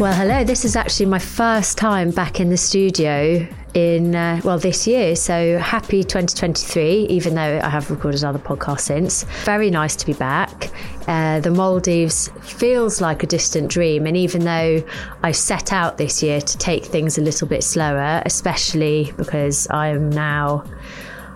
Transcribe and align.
Well, 0.00 0.14
hello. 0.14 0.44
This 0.44 0.64
is 0.64 0.76
actually 0.76 1.04
my 1.10 1.18
first 1.18 1.76
time 1.76 2.10
back 2.10 2.40
in 2.40 2.48
the 2.48 2.56
studio 2.56 3.46
in, 3.74 4.14
uh, 4.14 4.40
well, 4.42 4.58
this 4.58 4.86
year. 4.86 5.14
So 5.14 5.58
happy 5.58 6.02
2023, 6.02 7.02
even 7.10 7.34
though 7.34 7.60
I 7.62 7.68
have 7.68 7.90
recorded 7.90 8.24
other 8.24 8.38
podcasts 8.38 8.80
since. 8.80 9.24
Very 9.44 9.68
nice 9.68 9.94
to 9.96 10.06
be 10.06 10.14
back. 10.14 10.70
Uh, 11.06 11.40
the 11.40 11.50
Maldives 11.50 12.30
feels 12.40 13.02
like 13.02 13.22
a 13.22 13.26
distant 13.26 13.70
dream. 13.70 14.06
And 14.06 14.16
even 14.16 14.46
though 14.46 14.82
I 15.22 15.32
set 15.32 15.70
out 15.70 15.98
this 15.98 16.22
year 16.22 16.40
to 16.40 16.56
take 16.56 16.86
things 16.86 17.18
a 17.18 17.20
little 17.20 17.46
bit 17.46 17.62
slower, 17.62 18.22
especially 18.24 19.12
because 19.18 19.68
I 19.68 19.88
am 19.88 20.08
now, 20.08 20.64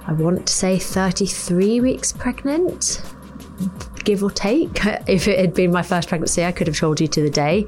I 0.06 0.14
want 0.14 0.46
to 0.46 0.52
say 0.54 0.78
33 0.78 1.82
weeks 1.82 2.12
pregnant 2.12 3.02
give 4.04 4.22
or 4.22 4.30
take. 4.30 4.84
If 5.06 5.28
it 5.28 5.38
had 5.38 5.54
been 5.54 5.70
my 5.70 5.82
first 5.82 6.08
pregnancy, 6.08 6.44
I 6.44 6.52
could 6.52 6.66
have 6.66 6.78
told 6.78 7.00
you 7.00 7.06
to 7.08 7.22
the 7.22 7.30
day. 7.30 7.66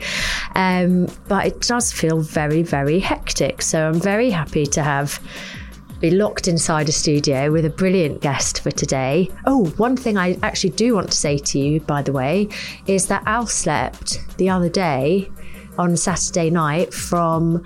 Um, 0.55 1.09
but 1.29 1.47
it 1.47 1.61
does 1.61 1.93
feel 1.93 2.21
very, 2.21 2.63
very 2.63 2.99
hectic. 2.99 3.63
So 3.63 3.89
I'm 3.89 4.01
very 4.01 4.31
happy 4.31 4.65
to 4.67 4.83
have 4.83 5.21
be 6.01 6.11
locked 6.11 6.47
inside 6.47 6.89
a 6.89 6.93
studio 6.93 7.51
with 7.51 7.65
a 7.65 7.71
brilliant 7.71 8.21
guest 8.21 8.61
for 8.61 8.71
today. 8.71 9.31
Oh, 9.47 9.67
one 9.77 9.97
thing 9.97 10.19
I 10.19 10.39
actually 10.43 10.71
do 10.71 10.95
want 10.95 11.11
to 11.11 11.17
say 11.17 11.39
to 11.39 11.59
you, 11.59 11.81
by 11.81 12.03
the 12.03 12.13
way, 12.13 12.49
is 12.87 13.07
that 13.07 13.23
Al 13.27 13.47
slept 13.47 14.19
the 14.37 14.51
other 14.51 14.69
day 14.69 15.31
on 15.79 15.97
Saturday 15.97 16.51
night 16.51 16.93
from 16.93 17.65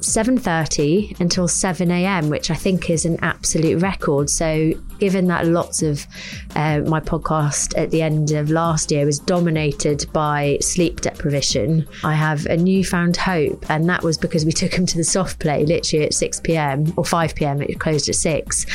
7:30 0.00 1.20
until 1.20 1.46
7 1.46 1.90
a.m., 1.90 2.30
which 2.30 2.50
I 2.50 2.54
think 2.54 2.90
is 2.90 3.04
an 3.04 3.18
absolute 3.22 3.82
record. 3.82 4.30
So 4.30 4.72
given 4.98 5.26
that 5.26 5.46
lots 5.46 5.82
of 5.82 6.06
uh, 6.54 6.80
my 6.86 7.00
podcast 7.00 7.76
at 7.76 7.90
the 7.90 8.02
end 8.02 8.32
of 8.32 8.50
last 8.50 8.90
year 8.90 9.06
was 9.06 9.18
dominated 9.18 10.06
by 10.12 10.58
sleep 10.60 11.00
deprivation, 11.00 11.86
I 12.04 12.14
have 12.14 12.46
a 12.46 12.56
newfound 12.56 13.16
hope. 13.16 13.68
And 13.70 13.88
that 13.88 14.02
was 14.02 14.18
because 14.18 14.44
we 14.44 14.52
took 14.52 14.74
him 14.74 14.86
to 14.86 14.96
the 14.96 15.04
soft 15.04 15.38
play 15.38 15.64
literally 15.64 16.06
at 16.06 16.14
6 16.14 16.40
p.m. 16.40 16.92
or 16.96 17.04
5 17.04 17.34
p.m. 17.34 17.62
It 17.62 17.78
closed 17.80 18.08
at 18.08 18.14
6. 18.14 18.66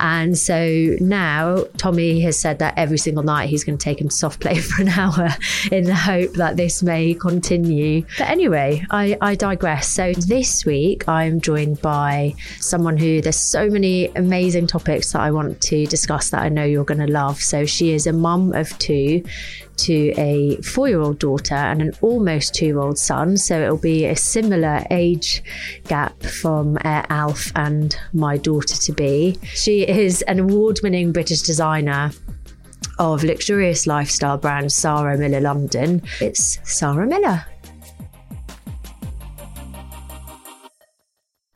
And 0.00 0.36
so 0.38 0.96
now 1.00 1.64
Tommy 1.76 2.20
has 2.20 2.38
said 2.38 2.58
that 2.60 2.74
every 2.76 2.98
single 2.98 3.22
night 3.22 3.48
he's 3.48 3.64
going 3.64 3.78
to 3.78 3.82
take 3.82 4.00
him 4.00 4.08
to 4.08 4.14
soft 4.14 4.40
play 4.40 4.58
for 4.58 4.82
an 4.82 4.88
hour 4.88 5.28
in 5.70 5.84
the 5.84 5.94
hope 5.94 6.32
that 6.34 6.56
this 6.56 6.82
may 6.82 7.14
continue. 7.14 8.04
But 8.18 8.28
anyway, 8.28 8.84
I, 8.90 9.16
I 9.20 9.34
digress. 9.34 9.88
So 9.88 10.12
this 10.12 10.64
week 10.64 11.08
I'm 11.08 11.40
joined 11.40 11.80
by 11.82 12.34
someone 12.60 12.96
who 12.96 13.20
there's 13.20 13.38
so 13.38 13.68
many 13.68 14.06
amazing 14.16 14.66
topics 14.66 15.12
that 15.12 15.20
I 15.20 15.30
want 15.30 15.60
to 15.62 15.86
discuss 15.86 16.30
that 16.30 16.42
I 16.42 16.48
know 16.48 16.64
you're 16.64 16.84
going 16.84 17.06
to 17.06 17.12
love. 17.12 17.17
So 17.40 17.66
she 17.66 17.92
is 17.92 18.06
a 18.06 18.12
mum 18.12 18.52
of 18.52 18.76
two 18.78 19.22
to 19.78 20.12
a 20.16 20.56
four 20.62 20.88
year 20.88 21.00
old 21.00 21.18
daughter 21.18 21.54
and 21.54 21.80
an 21.82 21.92
almost 22.00 22.54
two 22.54 22.66
year 22.66 22.78
old 22.78 22.98
son. 22.98 23.36
So 23.36 23.60
it'll 23.60 23.76
be 23.76 24.06
a 24.06 24.16
similar 24.16 24.84
age 24.90 25.42
gap 25.86 26.22
from 26.22 26.76
uh, 26.84 27.04
Alf 27.10 27.52
and 27.56 27.96
my 28.12 28.36
daughter 28.36 28.76
to 28.76 28.92
be. 28.92 29.38
She 29.54 29.86
is 29.86 30.22
an 30.22 30.40
award 30.40 30.80
winning 30.82 31.12
British 31.12 31.42
designer 31.42 32.10
of 32.98 33.22
luxurious 33.22 33.86
lifestyle 33.86 34.38
brand 34.38 34.72
Sarah 34.72 35.16
Miller 35.16 35.40
London. 35.40 36.02
It's 36.20 36.58
Sarah 36.64 37.06
Miller. 37.06 37.44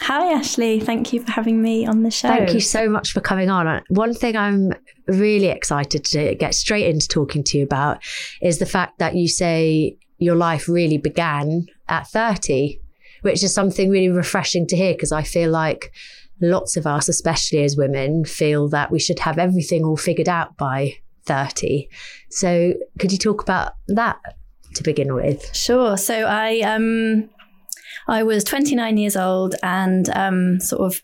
Hi, 0.02 0.32
Ashley. 0.32 0.80
Thank 0.80 1.12
you 1.12 1.22
for 1.22 1.30
having 1.30 1.62
me 1.62 1.86
on 1.86 2.02
the 2.02 2.10
show. 2.10 2.26
Thank 2.26 2.54
you 2.54 2.60
so 2.60 2.88
much 2.88 3.12
for 3.12 3.20
coming 3.20 3.50
on. 3.50 3.84
One 3.88 4.12
thing 4.14 4.36
I'm 4.36 4.72
really 5.06 5.46
excited 5.46 6.04
to 6.06 6.34
get 6.34 6.56
straight 6.56 6.86
into 6.86 7.06
talking 7.06 7.44
to 7.44 7.58
you 7.58 7.62
about 7.62 8.02
is 8.40 8.58
the 8.58 8.66
fact 8.66 8.98
that 8.98 9.14
you 9.14 9.28
say 9.28 9.96
your 10.18 10.34
life 10.34 10.68
really 10.68 10.98
began 10.98 11.66
at 11.88 12.08
30, 12.08 12.80
which 13.20 13.44
is 13.44 13.54
something 13.54 13.90
really 13.90 14.08
refreshing 14.08 14.66
to 14.66 14.76
hear 14.76 14.92
because 14.92 15.12
I 15.12 15.22
feel 15.22 15.52
like 15.52 15.92
lots 16.40 16.76
of 16.76 16.84
us, 16.84 17.08
especially 17.08 17.62
as 17.62 17.76
women, 17.76 18.24
feel 18.24 18.68
that 18.70 18.90
we 18.90 18.98
should 18.98 19.20
have 19.20 19.38
everything 19.38 19.84
all 19.84 19.96
figured 19.96 20.28
out 20.28 20.56
by 20.56 20.94
30. 21.26 21.88
So, 22.28 22.74
could 22.98 23.12
you 23.12 23.18
talk 23.18 23.40
about 23.40 23.74
that 23.86 24.18
to 24.74 24.82
begin 24.82 25.14
with? 25.14 25.54
Sure. 25.54 25.96
So, 25.96 26.24
I 26.24 26.58
um 26.62 27.30
I 28.08 28.22
was 28.22 28.44
29 28.44 28.96
years 28.96 29.16
old 29.16 29.54
and 29.62 30.08
um, 30.10 30.60
sort 30.60 30.82
of 30.82 31.00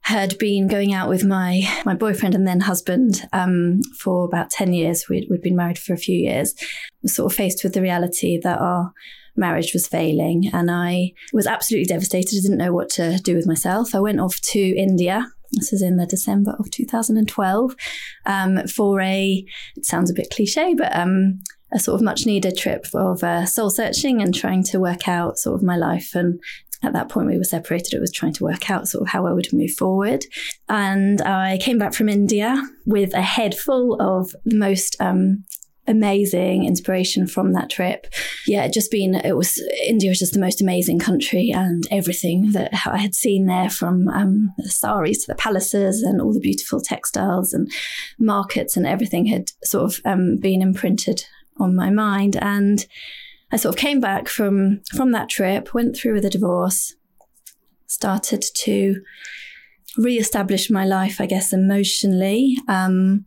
had 0.00 0.38
been 0.38 0.68
going 0.68 0.94
out 0.94 1.08
with 1.08 1.24
my 1.24 1.62
my 1.84 1.94
boyfriend 1.94 2.34
and 2.34 2.46
then 2.46 2.60
husband 2.60 3.22
um, 3.32 3.80
for 3.98 4.24
about 4.24 4.50
10 4.50 4.72
years. 4.72 5.08
We'd, 5.08 5.26
we'd 5.30 5.42
been 5.42 5.56
married 5.56 5.78
for 5.78 5.94
a 5.94 5.98
few 5.98 6.16
years. 6.16 6.54
Was 7.02 7.14
sort 7.14 7.32
of 7.32 7.36
faced 7.36 7.64
with 7.64 7.74
the 7.74 7.82
reality 7.82 8.38
that 8.42 8.60
our 8.60 8.92
marriage 9.36 9.72
was 9.74 9.86
failing 9.86 10.48
and 10.52 10.70
I 10.70 11.12
was 11.32 11.46
absolutely 11.46 11.86
devastated. 11.86 12.38
I 12.38 12.40
didn't 12.40 12.58
know 12.58 12.72
what 12.72 12.88
to 12.90 13.18
do 13.18 13.34
with 13.34 13.46
myself. 13.46 13.94
I 13.94 14.00
went 14.00 14.20
off 14.20 14.40
to 14.52 14.58
India 14.58 15.26
this 15.52 15.72
is 15.72 15.82
in 15.82 15.96
the 15.96 16.06
December 16.06 16.54
of 16.58 16.70
2012 16.70 17.76
um, 18.26 18.66
for 18.66 19.00
a, 19.00 19.44
it 19.76 19.84
sounds 19.84 20.10
a 20.10 20.14
bit 20.14 20.30
cliche, 20.30 20.74
but 20.74 20.94
um, 20.96 21.40
a 21.72 21.78
sort 21.78 21.96
of 21.96 22.04
much 22.04 22.26
needed 22.26 22.56
trip 22.56 22.86
of 22.94 23.22
uh, 23.24 23.44
soul 23.44 23.70
searching 23.70 24.22
and 24.22 24.34
trying 24.34 24.62
to 24.62 24.78
work 24.78 25.08
out 25.08 25.38
sort 25.38 25.56
of 25.56 25.62
my 25.62 25.76
life. 25.76 26.14
And 26.14 26.40
at 26.82 26.92
that 26.92 27.08
point, 27.08 27.28
we 27.28 27.38
were 27.38 27.44
separated. 27.44 27.94
It 27.94 28.00
was 28.00 28.12
trying 28.12 28.34
to 28.34 28.44
work 28.44 28.70
out 28.70 28.88
sort 28.88 29.02
of 29.02 29.08
how 29.08 29.26
I 29.26 29.32
would 29.32 29.52
move 29.52 29.72
forward. 29.72 30.24
And 30.68 31.20
I 31.22 31.58
came 31.58 31.78
back 31.78 31.94
from 31.94 32.08
India 32.08 32.62
with 32.84 33.14
a 33.14 33.22
head 33.22 33.56
full 33.56 34.00
of 34.00 34.34
the 34.44 34.56
most 34.56 34.96
um, 35.00 35.44
amazing 35.88 36.64
inspiration 36.64 37.26
from 37.26 37.52
that 37.52 37.70
trip. 37.70 38.06
Yeah, 38.46 38.64
it 38.64 38.72
just 38.72 38.90
been, 38.90 39.14
it 39.14 39.36
was, 39.36 39.60
India 39.86 40.10
was 40.10 40.18
just 40.18 40.34
the 40.34 40.40
most 40.40 40.60
amazing 40.60 40.98
country 40.98 41.50
and 41.50 41.84
everything 41.90 42.52
that 42.52 42.72
I 42.86 42.98
had 42.98 43.14
seen 43.14 43.46
there 43.46 43.70
from 43.70 44.08
um, 44.08 44.52
the 44.58 44.68
saris 44.68 45.24
to 45.24 45.32
the 45.32 45.36
palaces 45.36 46.02
and 46.02 46.20
all 46.20 46.32
the 46.32 46.40
beautiful 46.40 46.80
textiles 46.80 47.52
and 47.52 47.70
markets 48.18 48.76
and 48.76 48.86
everything 48.86 49.26
had 49.26 49.50
sort 49.64 49.84
of 49.84 50.00
um, 50.04 50.36
been 50.36 50.62
imprinted 50.62 51.24
on 51.58 51.74
my 51.74 51.90
mind. 51.90 52.36
And 52.36 52.86
I 53.52 53.56
sort 53.56 53.74
of 53.74 53.80
came 53.80 54.00
back 54.00 54.28
from 54.28 54.82
from 54.94 55.12
that 55.12 55.28
trip, 55.28 55.74
went 55.74 55.96
through 55.96 56.14
with 56.14 56.24
a 56.24 56.30
divorce, 56.30 56.94
started 57.86 58.44
to 58.64 59.02
re-establish 59.96 60.70
my 60.70 60.84
life, 60.84 61.20
I 61.20 61.26
guess, 61.26 61.52
emotionally. 61.52 62.56
Um, 62.68 63.26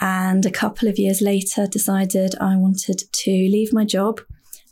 and 0.00 0.46
a 0.46 0.50
couple 0.50 0.88
of 0.88 0.98
years 0.98 1.20
later, 1.20 1.66
decided 1.66 2.34
I 2.40 2.56
wanted 2.56 3.02
to 3.10 3.30
leave 3.30 3.72
my 3.72 3.84
job, 3.84 4.20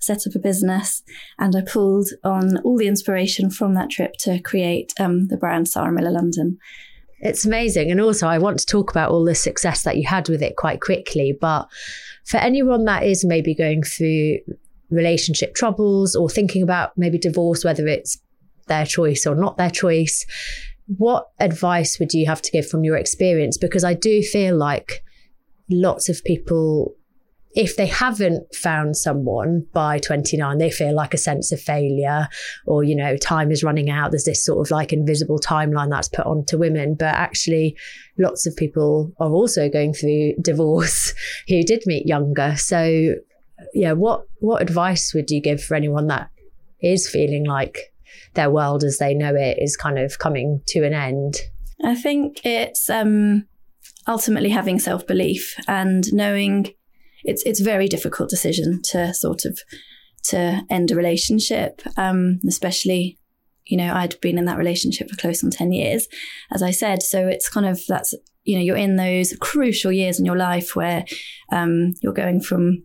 set 0.01 0.27
up 0.27 0.35
a 0.35 0.39
business, 0.39 1.03
and 1.39 1.57
I 1.57 1.63
pulled 1.63 2.09
on 2.23 2.59
all 2.59 2.77
the 2.77 2.87
inspiration 2.87 3.51
from 3.51 3.75
that 3.75 3.91
trip 3.91 4.15
to 4.21 4.39
create 4.41 4.93
um, 5.01 5.27
the 5.29 5.37
brand 5.37 5.69
Sarah 5.69 5.93
Miller 5.93 6.13
London. 6.13 6.59
It's 7.21 7.47
amazing. 7.47 7.91
And 7.91 8.01
also, 8.01 8.27
I 8.27 8.39
want 8.39 8.59
to 8.59 8.67
talk 8.67 8.91
about 8.91 9.11
all 9.11 9.25
the 9.25 9.35
success 9.35 9.83
that 9.83 9.97
you 9.97 10.07
had 10.07 10.29
with 10.29 10.43
it 10.43 10.57
quite 10.57 10.81
quickly. 10.81 11.37
But 11.39 11.69
for 12.25 12.39
anyone 12.39 12.85
that 12.85 13.05
is 13.05 13.25
maybe 13.25 13.55
going 13.55 13.83
through 13.83 14.39
relationship 14.91 15.55
troubles 15.55 16.15
or 16.15 16.29
thinking 16.29 16.63
about 16.63 16.93
maybe 16.97 17.19
divorce, 17.19 17.65
whether 17.65 17.87
it's 17.87 18.19
their 18.69 18.85
choice 18.85 19.27
or 19.27 19.35
not 19.35 19.57
their 19.57 19.71
choice, 19.71 20.27
what 20.99 21.29
advice 21.41 21.99
would 21.99 22.13
you 22.13 22.27
have 22.27 22.43
to 22.43 22.51
give 22.51 22.69
from 22.69 22.85
your 22.85 22.97
experience? 22.97 23.57
Because 23.57 23.85
I 23.85 23.95
do 23.95 24.23
feel 24.23 24.57
like 24.57 25.03
lots 25.71 26.09
of 26.09 26.23
people 26.25 26.95
if 27.57 27.77
they 27.77 27.87
haven't 27.87 28.55
found 28.55 28.99
someone 28.99 29.67
by 29.73 29.99
29, 29.99 30.59
they 30.59 30.71
feel 30.71 30.95
like 30.95 31.15
a 31.15 31.19
sense 31.19 31.51
of 31.53 31.61
failure 31.61 32.29
or, 32.67 32.85
you 32.85 32.95
know, 32.95 33.17
time 33.17 33.51
is 33.51 33.65
running 33.65 33.89
out. 33.89 34.11
There's 34.11 34.25
this 34.25 34.45
sort 34.45 34.65
of 34.65 34.71
like 34.71 34.93
invisible 34.93 35.39
timeline 35.39 35.89
that's 35.89 36.11
put 36.11 36.27
onto 36.27 36.59
women. 36.59 36.95
But 36.95 37.15
actually, 37.15 37.75
lots 38.19 38.47
of 38.47 38.55
people 38.55 39.11
are 39.19 39.31
also 39.31 39.71
going 39.71 39.95
through 39.95 40.35
divorce 40.43 41.15
who 41.49 41.63
did 41.63 41.83
meet 41.87 42.07
younger. 42.07 42.57
So, 42.57 43.15
yeah, 43.73 43.93
what, 43.93 44.27
what 44.41 44.61
advice 44.61 45.15
would 45.15 45.31
you 45.31 45.41
give 45.41 45.65
for 45.65 45.77
anyone 45.77 46.09
that 46.09 46.29
is 46.83 47.09
feeling 47.09 47.47
like 47.47 47.95
their 48.35 48.51
world 48.51 48.85
as 48.85 48.99
they 48.99 49.15
know 49.15 49.35
it 49.35 49.57
is 49.59 49.79
kind 49.79 49.99
of 49.99 50.19
coming 50.19 50.61
to 50.69 50.85
an 50.85 50.93
end? 50.93 51.37
I 51.83 51.95
think 51.95 52.45
it's 52.45 52.91
um, 52.91 53.47
ultimately 54.07 54.51
having 54.51 54.79
self 54.79 55.07
belief 55.07 55.55
and 55.67 56.13
knowing 56.13 56.75
it's 57.27 57.43
it's 57.45 57.61
a 57.61 57.65
very 57.65 57.89
difficult 57.89 58.31
decision 58.31 58.81
to 58.91 59.13
sort 59.13 59.45
of 59.45 59.59
to 60.25 60.63
end 60.71 60.91
a 60.91 60.97
relationship, 60.97 61.83
um, 61.97 62.41
especially 62.49 63.19
you 63.67 63.77
know 63.77 63.93
I'd 63.93 64.21
been 64.21 64.39
in 64.39 64.45
that 64.47 64.59
relationship 64.59 65.11
for 65.11 65.17
close 65.17 65.45
on 65.45 65.51
ten 65.51 65.73
years, 65.73 66.09
as 66.53 66.63
I 66.63 66.71
said. 66.71 67.03
So 67.03 67.27
it's 67.27 67.49
kind 67.49 67.67
of 67.67 67.81
that's 67.89 68.15
you 68.45 68.57
know 68.57 68.63
you're 68.63 68.77
in 68.77 68.97
those 68.97 69.35
crucial 69.41 69.93
years 69.93 70.19
in 70.19 70.25
your 70.25 70.37
life 70.37 70.75
where 70.75 71.05
um, 71.53 71.95
you're 72.03 72.13
going 72.13 72.41
from 72.41 72.85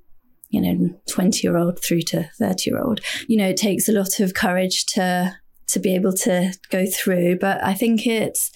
you 0.49 0.59
know 0.59 0.99
20 1.09 1.47
year 1.47 1.57
old 1.57 1.81
through 1.81 2.01
to 2.01 2.29
30 2.38 2.69
year 2.69 2.81
old 2.81 2.99
you 3.27 3.38
know 3.38 3.47
it 3.47 3.55
takes 3.55 3.88
a 3.88 3.93
lot 3.93 4.19
of 4.19 4.33
courage 4.33 4.85
to 4.85 5.33
to 5.67 5.79
be 5.79 5.95
able 5.95 6.11
to 6.11 6.51
go 6.69 6.85
through 6.85 7.39
but 7.39 7.63
i 7.63 7.73
think 7.73 8.05
it's 8.05 8.51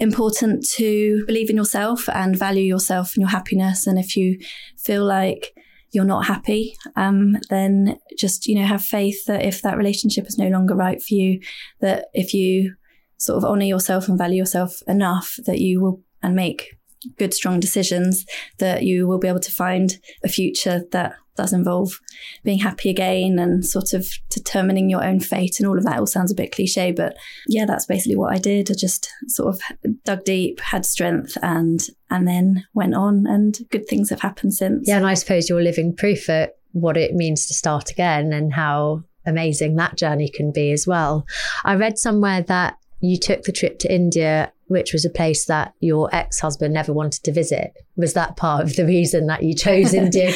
important 0.00 0.66
to 0.76 1.24
believe 1.26 1.50
in 1.50 1.56
yourself 1.56 2.08
and 2.08 2.36
value 2.36 2.62
yourself 2.62 3.14
and 3.14 3.22
your 3.22 3.30
happiness. 3.30 3.86
And 3.86 3.98
if 3.98 4.16
you 4.16 4.38
feel 4.76 5.04
like 5.04 5.54
you're 5.90 6.04
not 6.04 6.26
happy, 6.26 6.76
um, 6.96 7.36
then 7.50 7.98
just, 8.16 8.46
you 8.46 8.54
know, 8.54 8.66
have 8.66 8.84
faith 8.84 9.24
that 9.26 9.44
if 9.44 9.62
that 9.62 9.76
relationship 9.76 10.26
is 10.26 10.38
no 10.38 10.48
longer 10.48 10.74
right 10.74 11.02
for 11.02 11.14
you, 11.14 11.40
that 11.80 12.06
if 12.12 12.34
you 12.34 12.74
sort 13.16 13.38
of 13.38 13.44
honor 13.44 13.64
yourself 13.64 14.08
and 14.08 14.18
value 14.18 14.36
yourself 14.36 14.82
enough, 14.86 15.36
that 15.46 15.58
you 15.58 15.80
will 15.80 16.02
and 16.22 16.34
make 16.34 16.77
good, 17.18 17.34
strong 17.34 17.60
decisions, 17.60 18.24
that 18.58 18.82
you 18.84 19.06
will 19.06 19.18
be 19.18 19.28
able 19.28 19.40
to 19.40 19.52
find 19.52 19.98
a 20.24 20.28
future 20.28 20.84
that 20.92 21.16
does 21.38 21.52
involve 21.52 22.00
being 22.42 22.58
happy 22.58 22.90
again 22.90 23.38
and 23.38 23.64
sort 23.64 23.92
of 23.92 24.06
determining 24.28 24.90
your 24.90 25.04
own 25.04 25.20
fate 25.20 25.60
and 25.60 25.68
all 25.68 25.78
of 25.78 25.84
that. 25.84 25.98
All 25.98 26.06
sounds 26.06 26.32
a 26.32 26.34
bit 26.34 26.50
cliche 26.50 26.90
but 26.90 27.16
yeah 27.46 27.64
that's 27.64 27.86
basically 27.86 28.16
what 28.16 28.34
i 28.34 28.38
did. 28.38 28.70
I 28.70 28.74
just 28.74 29.08
sort 29.28 29.54
of 29.54 29.60
dug 30.04 30.24
deep 30.24 30.58
had 30.58 30.84
strength 30.84 31.38
and 31.40 31.80
and 32.10 32.26
then 32.26 32.64
went 32.74 32.96
on 32.96 33.24
and 33.28 33.56
good 33.70 33.86
things 33.86 34.10
have 34.10 34.20
happened 34.20 34.54
since. 34.54 34.88
Yeah 34.88 34.96
and 34.96 35.06
i 35.06 35.14
suppose 35.14 35.48
you're 35.48 35.62
living 35.62 35.94
proof 35.94 36.28
at 36.28 36.54
what 36.72 36.96
it 36.96 37.14
means 37.14 37.46
to 37.46 37.54
start 37.54 37.90
again 37.90 38.32
and 38.32 38.52
how 38.52 39.04
amazing 39.24 39.76
that 39.76 39.96
journey 39.96 40.28
can 40.28 40.50
be 40.52 40.72
as 40.72 40.86
well. 40.86 41.24
I 41.64 41.74
read 41.74 41.98
somewhere 41.98 42.42
that 42.42 42.76
you 43.00 43.18
took 43.18 43.42
the 43.42 43.52
trip 43.52 43.78
to 43.78 43.92
india 43.92 44.52
which 44.66 44.92
was 44.92 45.04
a 45.04 45.10
place 45.10 45.46
that 45.46 45.72
your 45.80 46.14
ex-husband 46.14 46.74
never 46.74 46.92
wanted 46.92 47.22
to 47.24 47.32
visit 47.32 47.72
was 47.96 48.14
that 48.14 48.36
part 48.36 48.62
of 48.62 48.76
the 48.76 48.84
reason 48.84 49.26
that 49.26 49.42
you 49.42 49.54
chose 49.54 49.94
india 50.04 50.32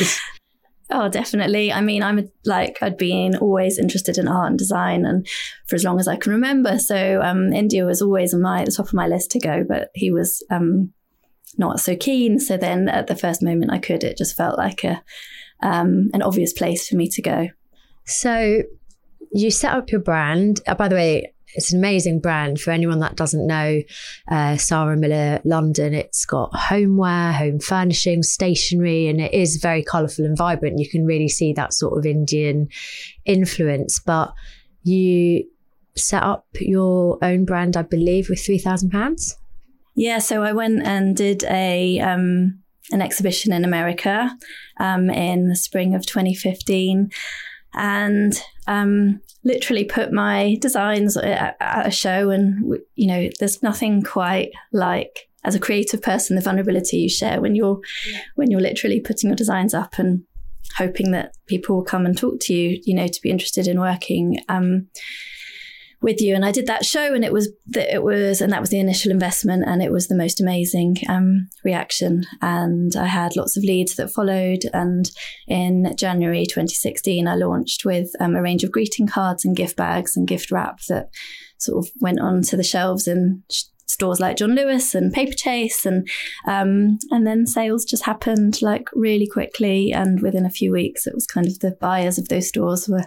Oh, 0.94 1.08
definitely. 1.08 1.72
I 1.72 1.80
mean, 1.80 2.02
I'm 2.02 2.30
like, 2.44 2.76
I'd 2.82 2.98
been 2.98 3.34
always 3.36 3.78
interested 3.78 4.18
in 4.18 4.28
art 4.28 4.50
and 4.50 4.58
design 4.58 5.06
and 5.06 5.26
for 5.66 5.74
as 5.74 5.84
long 5.84 5.98
as 5.98 6.06
I 6.06 6.16
can 6.16 6.32
remember. 6.32 6.78
So, 6.78 7.22
um, 7.22 7.50
India 7.50 7.86
was 7.86 8.02
always 8.02 8.34
on 8.34 8.42
my, 8.42 8.66
the 8.66 8.70
top 8.70 8.88
of 8.88 8.92
my 8.92 9.06
list 9.06 9.30
to 9.30 9.38
go, 9.38 9.64
but 9.66 9.88
he 9.94 10.10
was, 10.10 10.44
um, 10.50 10.92
not 11.56 11.80
so 11.80 11.96
keen. 11.96 12.38
So 12.38 12.58
then 12.58 12.90
at 12.90 13.06
the 13.06 13.16
first 13.16 13.42
moment 13.42 13.72
I 13.72 13.78
could, 13.78 14.04
it 14.04 14.18
just 14.18 14.36
felt 14.36 14.58
like 14.58 14.84
a, 14.84 15.02
um, 15.62 16.10
an 16.12 16.20
obvious 16.20 16.52
place 16.52 16.88
for 16.88 16.96
me 16.96 17.08
to 17.08 17.22
go. 17.22 17.48
So 18.04 18.62
you 19.32 19.50
set 19.50 19.72
up 19.74 19.90
your 19.90 20.00
brand. 20.00 20.60
Uh, 20.66 20.74
by 20.74 20.88
the 20.88 20.94
way, 20.96 21.31
it's 21.54 21.72
an 21.72 21.78
amazing 21.78 22.20
brand 22.20 22.60
for 22.60 22.70
anyone 22.70 23.00
that 23.00 23.16
doesn't 23.16 23.46
know 23.46 23.82
uh, 24.28 24.56
Sarah 24.56 24.96
Miller 24.96 25.40
London. 25.44 25.94
It's 25.94 26.24
got 26.24 26.54
homeware, 26.54 27.32
home 27.32 27.58
furnishings, 27.58 28.30
stationery, 28.30 29.08
and 29.08 29.20
it 29.20 29.34
is 29.34 29.56
very 29.56 29.82
colourful 29.82 30.24
and 30.24 30.36
vibrant. 30.36 30.78
You 30.78 30.88
can 30.88 31.04
really 31.04 31.28
see 31.28 31.52
that 31.54 31.74
sort 31.74 31.98
of 31.98 32.06
Indian 32.06 32.68
influence. 33.24 33.98
But 33.98 34.32
you 34.82 35.44
set 35.96 36.22
up 36.22 36.46
your 36.54 37.18
own 37.22 37.44
brand, 37.44 37.76
I 37.76 37.82
believe, 37.82 38.28
with 38.28 38.44
three 38.44 38.58
thousand 38.58 38.90
pounds. 38.90 39.36
Yeah, 39.94 40.18
so 40.18 40.42
I 40.42 40.52
went 40.52 40.86
and 40.86 41.14
did 41.14 41.44
a 41.44 42.00
um, 42.00 42.62
an 42.90 43.02
exhibition 43.02 43.52
in 43.52 43.64
America 43.64 44.36
um, 44.78 45.10
in 45.10 45.48
the 45.48 45.56
spring 45.56 45.94
of 45.94 46.06
2015 46.06 47.10
and 47.74 48.40
um, 48.66 49.20
literally 49.44 49.84
put 49.84 50.12
my 50.12 50.56
designs 50.60 51.16
at, 51.16 51.56
at 51.60 51.86
a 51.86 51.90
show. 51.90 52.30
And, 52.30 52.78
you 52.94 53.06
know, 53.06 53.28
there's 53.38 53.62
nothing 53.62 54.02
quite 54.02 54.50
like 54.72 55.28
as 55.44 55.54
a 55.54 55.60
creative 55.60 56.02
person, 56.02 56.36
the 56.36 56.42
vulnerability 56.42 56.98
you 56.98 57.08
share 57.08 57.40
when 57.40 57.54
you're, 57.54 57.80
when 58.36 58.50
you're 58.50 58.60
literally 58.60 59.00
putting 59.00 59.28
your 59.28 59.36
designs 59.36 59.74
up 59.74 59.98
and 59.98 60.22
hoping 60.76 61.10
that 61.10 61.34
people 61.46 61.76
will 61.76 61.84
come 61.84 62.06
and 62.06 62.16
talk 62.16 62.38
to 62.40 62.54
you, 62.54 62.80
you 62.84 62.94
know, 62.94 63.08
to 63.08 63.20
be 63.20 63.30
interested 63.30 63.66
in 63.66 63.80
working. 63.80 64.38
Um, 64.48 64.88
with 66.02 66.20
you. 66.20 66.34
And 66.34 66.44
I 66.44 66.52
did 66.52 66.66
that 66.66 66.84
show, 66.84 67.14
and 67.14 67.24
it 67.24 67.32
was 67.32 67.50
that 67.68 67.92
it 67.94 68.02
was, 68.02 68.40
and 68.40 68.52
that 68.52 68.60
was 68.60 68.70
the 68.70 68.80
initial 68.80 69.10
investment, 69.10 69.64
and 69.66 69.82
it 69.82 69.92
was 69.92 70.08
the 70.08 70.16
most 70.16 70.40
amazing 70.40 70.96
um, 71.08 71.48
reaction. 71.64 72.24
And 72.40 72.94
I 72.96 73.06
had 73.06 73.36
lots 73.36 73.56
of 73.56 73.62
leads 73.62 73.94
that 73.96 74.12
followed. 74.12 74.64
And 74.72 75.10
in 75.46 75.94
January 75.96 76.44
2016, 76.44 77.26
I 77.26 77.34
launched 77.34 77.84
with 77.84 78.10
um, 78.20 78.34
a 78.34 78.42
range 78.42 78.64
of 78.64 78.72
greeting 78.72 79.06
cards 79.06 79.44
and 79.44 79.56
gift 79.56 79.76
bags 79.76 80.16
and 80.16 80.28
gift 80.28 80.50
wrap 80.50 80.80
that 80.88 81.10
sort 81.58 81.86
of 81.86 81.92
went 82.00 82.20
onto 82.20 82.56
the 82.56 82.64
shelves 82.64 83.06
in 83.06 83.44
stores 83.86 84.18
like 84.18 84.36
John 84.36 84.54
Lewis 84.54 84.94
and 84.94 85.12
Paperchase, 85.12 85.86
and 85.86 86.08
um, 86.46 86.98
and 87.10 87.26
then 87.26 87.46
sales 87.46 87.84
just 87.84 88.04
happened 88.04 88.60
like 88.60 88.88
really 88.92 89.28
quickly. 89.28 89.92
And 89.92 90.20
within 90.20 90.44
a 90.44 90.50
few 90.50 90.72
weeks, 90.72 91.06
it 91.06 91.14
was 91.14 91.26
kind 91.26 91.46
of 91.46 91.60
the 91.60 91.76
buyers 91.80 92.18
of 92.18 92.28
those 92.28 92.48
stores 92.48 92.88
were 92.88 93.04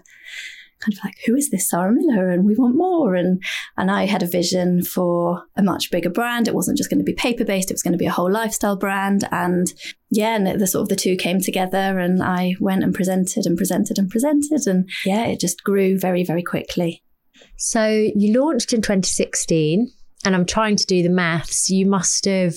kind 0.79 0.93
of 0.93 1.03
like, 1.03 1.15
who 1.25 1.35
is 1.35 1.49
this 1.49 1.69
Sarah 1.69 1.91
Miller? 1.91 2.29
And 2.29 2.45
we 2.45 2.55
want 2.55 2.75
more. 2.75 3.15
And 3.15 3.41
and 3.77 3.89
I 3.89 4.05
had 4.05 4.23
a 4.23 4.27
vision 4.27 4.83
for 4.83 5.43
a 5.55 5.63
much 5.63 5.91
bigger 5.91 6.09
brand. 6.09 6.47
It 6.47 6.55
wasn't 6.55 6.77
just 6.77 6.89
going 6.89 6.99
to 6.99 7.05
be 7.05 7.13
paper 7.13 7.45
based, 7.45 7.71
it 7.71 7.75
was 7.75 7.83
going 7.83 7.93
to 7.93 7.97
be 7.97 8.05
a 8.05 8.11
whole 8.11 8.31
lifestyle 8.31 8.75
brand. 8.75 9.27
And 9.31 9.73
yeah, 10.11 10.35
and 10.35 10.59
the 10.59 10.67
sort 10.67 10.83
of 10.83 10.89
the 10.89 10.95
two 10.95 11.15
came 11.15 11.41
together 11.41 11.99
and 11.99 12.21
I 12.21 12.55
went 12.59 12.83
and 12.83 12.93
presented 12.93 13.45
and 13.45 13.57
presented 13.57 13.97
and 13.97 14.09
presented. 14.09 14.67
And 14.67 14.89
yeah, 15.05 15.25
it 15.25 15.39
just 15.39 15.63
grew 15.63 15.97
very, 15.97 16.23
very 16.23 16.43
quickly. 16.43 17.03
So 17.57 17.87
you 18.15 18.39
launched 18.39 18.73
in 18.73 18.81
2016, 18.81 19.91
and 20.25 20.35
I'm 20.35 20.45
trying 20.45 20.75
to 20.77 20.85
do 20.85 21.03
the 21.03 21.09
maths. 21.09 21.69
You 21.69 21.85
must 21.85 22.25
have 22.25 22.55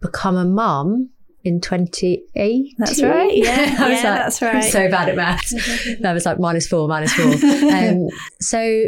become 0.00 0.36
a 0.36 0.44
mum 0.44 1.10
in 1.44 1.60
28. 1.60 2.74
That's 2.78 3.02
right. 3.02 3.36
Yeah, 3.36 3.64
yeah 3.64 3.84
like, 3.84 4.02
that's 4.02 4.42
right. 4.42 4.56
I'm 4.56 4.62
so 4.62 4.90
bad 4.90 5.10
at 5.10 5.16
maths. 5.16 5.50
that 6.00 6.12
was 6.12 6.24
like 6.24 6.40
minus 6.40 6.66
four, 6.66 6.88
minus 6.88 7.12
four. 7.12 7.32
Um, 7.70 8.08
so 8.40 8.84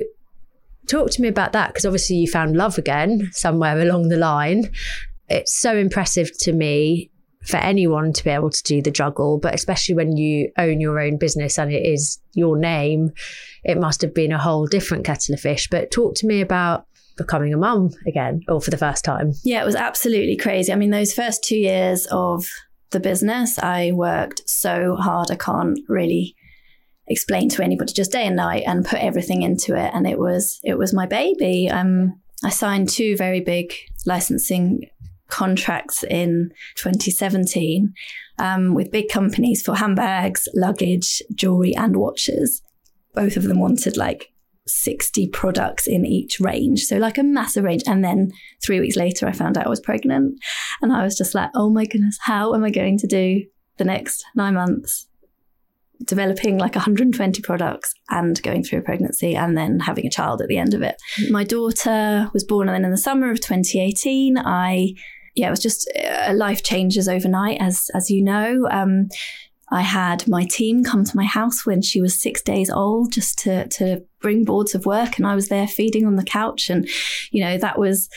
talk 0.88 1.10
to 1.10 1.22
me 1.22 1.28
about 1.28 1.52
that 1.52 1.68
because 1.68 1.84
obviously 1.84 2.16
you 2.16 2.26
found 2.26 2.56
love 2.56 2.78
again 2.78 3.28
somewhere 3.32 3.78
along 3.78 4.08
the 4.08 4.16
line. 4.16 4.70
It's 5.28 5.54
so 5.54 5.76
impressive 5.76 6.36
to 6.38 6.52
me 6.52 7.10
for 7.44 7.58
anyone 7.58 8.12
to 8.12 8.24
be 8.24 8.30
able 8.30 8.50
to 8.50 8.62
do 8.62 8.82
the 8.82 8.90
juggle, 8.90 9.38
but 9.38 9.54
especially 9.54 9.94
when 9.94 10.16
you 10.16 10.50
own 10.58 10.80
your 10.80 10.98
own 10.98 11.16
business 11.16 11.58
and 11.58 11.72
it 11.72 11.84
is 11.84 12.18
your 12.34 12.56
name, 12.58 13.12
it 13.62 13.78
must 13.78 14.00
have 14.00 14.14
been 14.14 14.32
a 14.32 14.38
whole 14.38 14.66
different 14.66 15.04
kettle 15.04 15.34
of 15.34 15.40
fish. 15.40 15.68
But 15.70 15.90
talk 15.90 16.14
to 16.16 16.26
me 16.26 16.40
about 16.40 16.86
becoming 17.16 17.52
a 17.52 17.56
mum 17.56 17.90
again 18.06 18.42
or 18.48 18.60
for 18.60 18.70
the 18.70 18.76
first 18.76 19.04
time? 19.04 19.32
Yeah, 19.44 19.62
it 19.62 19.66
was 19.66 19.76
absolutely 19.76 20.36
crazy. 20.36 20.72
I 20.72 20.76
mean, 20.76 20.90
those 20.90 21.12
first 21.12 21.42
two 21.42 21.58
years 21.58 22.06
of 22.10 22.46
the 22.90 23.00
business, 23.00 23.58
I 23.58 23.92
worked 23.92 24.48
so 24.48 24.96
hard. 24.96 25.30
I 25.30 25.36
can't 25.36 25.78
really 25.88 26.36
explain 27.08 27.48
to 27.50 27.62
anybody 27.62 27.92
just 27.92 28.12
day 28.12 28.26
and 28.26 28.36
night 28.36 28.64
and 28.66 28.84
put 28.84 29.00
everything 29.00 29.42
into 29.42 29.74
it. 29.76 29.90
And 29.94 30.06
it 30.06 30.18
was, 30.18 30.60
it 30.62 30.78
was 30.78 30.92
my 30.92 31.06
baby. 31.06 31.68
Um, 31.70 32.20
I 32.44 32.50
signed 32.50 32.88
two 32.88 33.16
very 33.16 33.40
big 33.40 33.72
licensing 34.04 34.82
contracts 35.28 36.04
in 36.04 36.50
2017 36.76 37.92
um, 38.38 38.74
with 38.74 38.90
big 38.90 39.08
companies 39.08 39.62
for 39.62 39.74
handbags, 39.74 40.48
luggage, 40.54 41.22
jewelry, 41.34 41.74
and 41.74 41.96
watches. 41.96 42.62
Both 43.14 43.36
of 43.36 43.44
them 43.44 43.58
wanted 43.58 43.96
like 43.96 44.30
60 44.66 45.28
products 45.28 45.86
in 45.86 46.04
each 46.04 46.40
range. 46.40 46.84
So, 46.84 46.96
like 46.96 47.18
a 47.18 47.22
massive 47.22 47.64
range. 47.64 47.82
And 47.86 48.04
then 48.04 48.30
three 48.64 48.80
weeks 48.80 48.96
later, 48.96 49.26
I 49.26 49.32
found 49.32 49.56
out 49.56 49.66
I 49.66 49.70
was 49.70 49.80
pregnant. 49.80 50.38
And 50.82 50.92
I 50.92 51.04
was 51.04 51.16
just 51.16 51.34
like, 51.34 51.50
oh 51.54 51.70
my 51.70 51.84
goodness, 51.84 52.18
how 52.22 52.54
am 52.54 52.64
I 52.64 52.70
going 52.70 52.98
to 52.98 53.06
do 53.06 53.44
the 53.78 53.84
next 53.84 54.24
nine 54.34 54.54
months? 54.54 55.08
Developing 56.04 56.58
like 56.58 56.74
120 56.74 57.40
products 57.40 57.94
and 58.10 58.42
going 58.42 58.62
through 58.62 58.80
a 58.80 58.82
pregnancy 58.82 59.34
and 59.34 59.56
then 59.56 59.80
having 59.80 60.06
a 60.06 60.10
child 60.10 60.42
at 60.42 60.48
the 60.48 60.58
end 60.58 60.74
of 60.74 60.82
it. 60.82 60.96
My 61.30 61.42
daughter 61.42 62.28
was 62.34 62.44
born, 62.44 62.68
and 62.68 62.74
then 62.74 62.84
in 62.84 62.90
the 62.90 62.98
summer 62.98 63.30
of 63.30 63.40
2018, 63.40 64.36
I 64.38 64.94
yeah, 65.34 65.48
it 65.48 65.50
was 65.50 65.60
just 65.60 65.90
uh, 66.02 66.32
life 66.34 66.62
changes 66.62 67.08
overnight, 67.08 67.60
as 67.60 67.90
as 67.94 68.10
you 68.10 68.22
know. 68.22 68.66
Um, 68.70 69.08
I 69.70 69.80
had 69.82 70.28
my 70.28 70.44
team 70.44 70.84
come 70.84 71.04
to 71.04 71.16
my 71.16 71.24
house 71.24 71.66
when 71.66 71.82
she 71.82 72.00
was 72.00 72.20
six 72.20 72.40
days 72.40 72.70
old 72.70 73.12
just 73.12 73.38
to, 73.40 73.66
to 73.68 74.04
bring 74.26 74.44
boards 74.44 74.74
of 74.74 74.86
work. 74.86 75.18
And 75.18 75.24
I 75.24 75.36
was 75.36 75.46
there 75.46 75.68
feeding 75.68 76.04
on 76.04 76.16
the 76.16 76.24
couch. 76.24 76.68
And, 76.68 76.88
you 77.30 77.44
know, 77.44 77.56
that 77.58 77.78
was, 77.78 78.08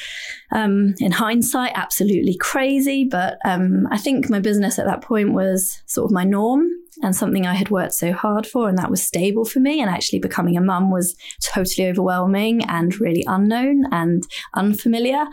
um, 0.52 0.96
in 1.00 1.12
hindsight, 1.12 1.74
absolutely 1.76 2.36
crazy. 2.36 3.04
But 3.04 3.38
um, 3.46 3.86
I 3.92 4.00
think 4.00 4.28
my 4.28 4.40
business 4.40 4.80
at 4.80 4.88
that 4.88 5.04
point 5.04 5.34
was 5.34 5.84
sort 5.86 6.06
of 6.06 6.12
my 6.12 6.24
norm 6.24 6.68
and 7.04 7.16
something 7.16 7.46
I 7.46 7.54
had 7.54 7.70
worked 7.70 7.94
so 7.94 8.12
hard 8.12 8.48
for. 8.48 8.68
And 8.68 8.76
that 8.80 8.90
was 8.90 9.04
stable 9.04 9.46
for 9.46 9.60
me. 9.60 9.82
And 9.82 9.88
actually 9.88 10.18
becoming 10.18 10.58
a 10.58 10.62
mum 10.62 10.90
was 10.90 11.16
totally 11.44 11.88
overwhelming 11.88 12.66
and 12.66 13.00
really 13.00 13.24
unknown 13.28 13.84
and 13.92 14.24
unfamiliar. 14.56 15.26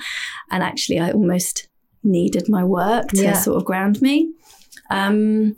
And 0.50 0.62
actually, 0.62 0.98
I 0.98 1.10
almost 1.10 1.68
needed 2.02 2.50
my 2.50 2.64
work 2.64 3.08
to 3.12 3.22
yeah. 3.22 3.32
sort 3.32 3.56
of 3.56 3.64
ground 3.64 4.02
me. 4.02 4.30
Um, 4.90 5.56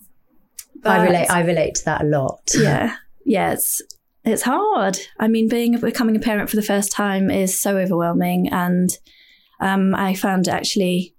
I 0.84 1.04
relate. 1.04 1.28
I 1.28 1.40
relate 1.42 1.74
to 1.74 1.84
that 1.86 2.02
a 2.02 2.06
lot. 2.06 2.52
Yeah, 2.54 2.94
yeah. 3.26 3.54
It's 3.54 3.82
it's 4.28 4.42
hard. 4.42 4.98
I 5.18 5.28
mean, 5.28 5.48
being 5.48 5.78
becoming 5.78 6.16
a 6.16 6.20
parent 6.20 6.50
for 6.50 6.56
the 6.56 6.62
first 6.62 6.92
time 6.92 7.30
is 7.30 7.60
so 7.60 7.76
overwhelming, 7.78 8.48
and 8.48 8.90
um, 9.60 9.94
I 9.94 10.14
found 10.14 10.48
actually 10.48 11.14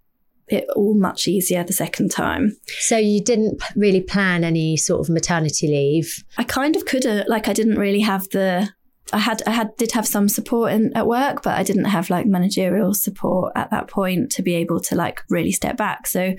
it 0.47 0.65
all 0.75 0.95
much 0.95 1.27
easier 1.27 1.63
the 1.63 1.73
second 1.73 2.09
time. 2.09 2.57
So 2.79 2.97
you 2.97 3.23
didn't 3.23 3.61
really 3.75 4.01
plan 4.01 4.43
any 4.43 4.77
sort 4.77 5.01
of 5.01 5.09
maternity 5.09 5.67
leave. 5.67 6.23
I 6.37 6.43
kind 6.43 6.75
of 6.75 6.85
could 6.85 7.03
have. 7.03 7.27
Like, 7.27 7.47
I 7.47 7.53
didn't 7.53 7.77
really 7.77 8.01
have 8.01 8.29
the 8.29 8.69
I 9.11 9.17
had 9.17 9.41
I 9.47 9.51
had 9.51 9.75
did 9.77 9.91
have 9.93 10.07
some 10.07 10.29
support 10.29 10.71
in, 10.71 10.95
at 10.95 11.07
work, 11.07 11.41
but 11.41 11.57
I 11.57 11.63
didn't 11.63 11.85
have 11.85 12.09
like 12.09 12.25
managerial 12.25 12.93
support 12.93 13.53
at 13.55 13.71
that 13.71 13.87
point 13.87 14.31
to 14.33 14.41
be 14.41 14.55
able 14.55 14.79
to 14.81 14.95
like 14.95 15.23
really 15.29 15.51
step 15.51 15.77
back. 15.77 16.07
So, 16.07 16.35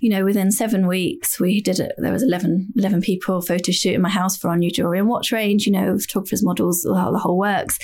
you 0.00 0.10
know, 0.10 0.24
within 0.24 0.50
seven 0.50 0.86
weeks, 0.86 1.38
we 1.38 1.60
did 1.60 1.80
it. 1.80 1.92
There 1.98 2.12
was 2.12 2.22
11, 2.22 2.72
11 2.76 3.02
people 3.02 3.40
photo 3.40 3.72
shoot 3.72 3.94
in 3.94 4.02
my 4.02 4.08
house 4.08 4.36
for 4.36 4.48
our 4.48 4.56
new 4.56 4.70
jewelry 4.70 4.98
and 4.98 5.08
watch 5.08 5.32
range. 5.32 5.66
You 5.66 5.72
know, 5.72 5.98
photographers, 5.98 6.44
models, 6.44 6.82
the 6.82 6.94
whole, 6.94 7.12
the 7.12 7.18
whole 7.18 7.38
works. 7.38 7.78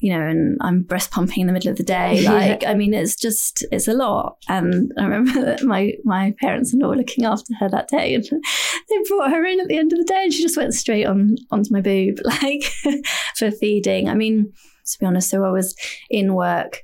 You 0.00 0.12
know, 0.12 0.26
and 0.26 0.56
I'm 0.60 0.82
breast 0.82 1.10
pumping 1.10 1.40
in 1.40 1.46
the 1.46 1.52
middle 1.52 1.70
of 1.70 1.76
the 1.76 1.82
day. 1.82 2.26
Like, 2.38 2.64
I 2.64 2.74
mean, 2.74 2.94
it's 2.94 3.16
just 3.16 3.64
it's 3.72 3.88
a 3.88 3.94
lot. 3.94 4.36
And 4.48 4.92
I 4.98 5.04
remember 5.04 5.56
my 5.64 5.94
my 6.04 6.34
parents 6.40 6.72
in 6.72 6.80
law 6.80 6.90
looking 6.90 7.24
after 7.24 7.52
her 7.58 7.68
that 7.68 7.88
day, 7.88 8.14
and 8.14 8.24
they 8.88 8.96
brought 9.08 9.30
her 9.30 9.44
in 9.44 9.60
at 9.60 9.68
the 9.68 9.78
end 9.78 9.92
of 9.92 9.98
the 9.98 10.04
day, 10.04 10.24
and 10.24 10.32
she 10.32 10.42
just 10.42 10.56
went 10.56 10.74
straight 10.74 11.06
on 11.06 11.36
onto 11.50 11.72
my 11.72 11.80
boob, 11.80 12.18
like 12.24 12.64
for 13.36 13.50
feeding. 13.68 14.08
I 14.08 14.14
mean, 14.14 14.52
to 14.86 14.98
be 14.98 15.06
honest, 15.06 15.30
so 15.30 15.44
I 15.44 15.50
was 15.50 15.76
in 16.08 16.34
work 16.34 16.82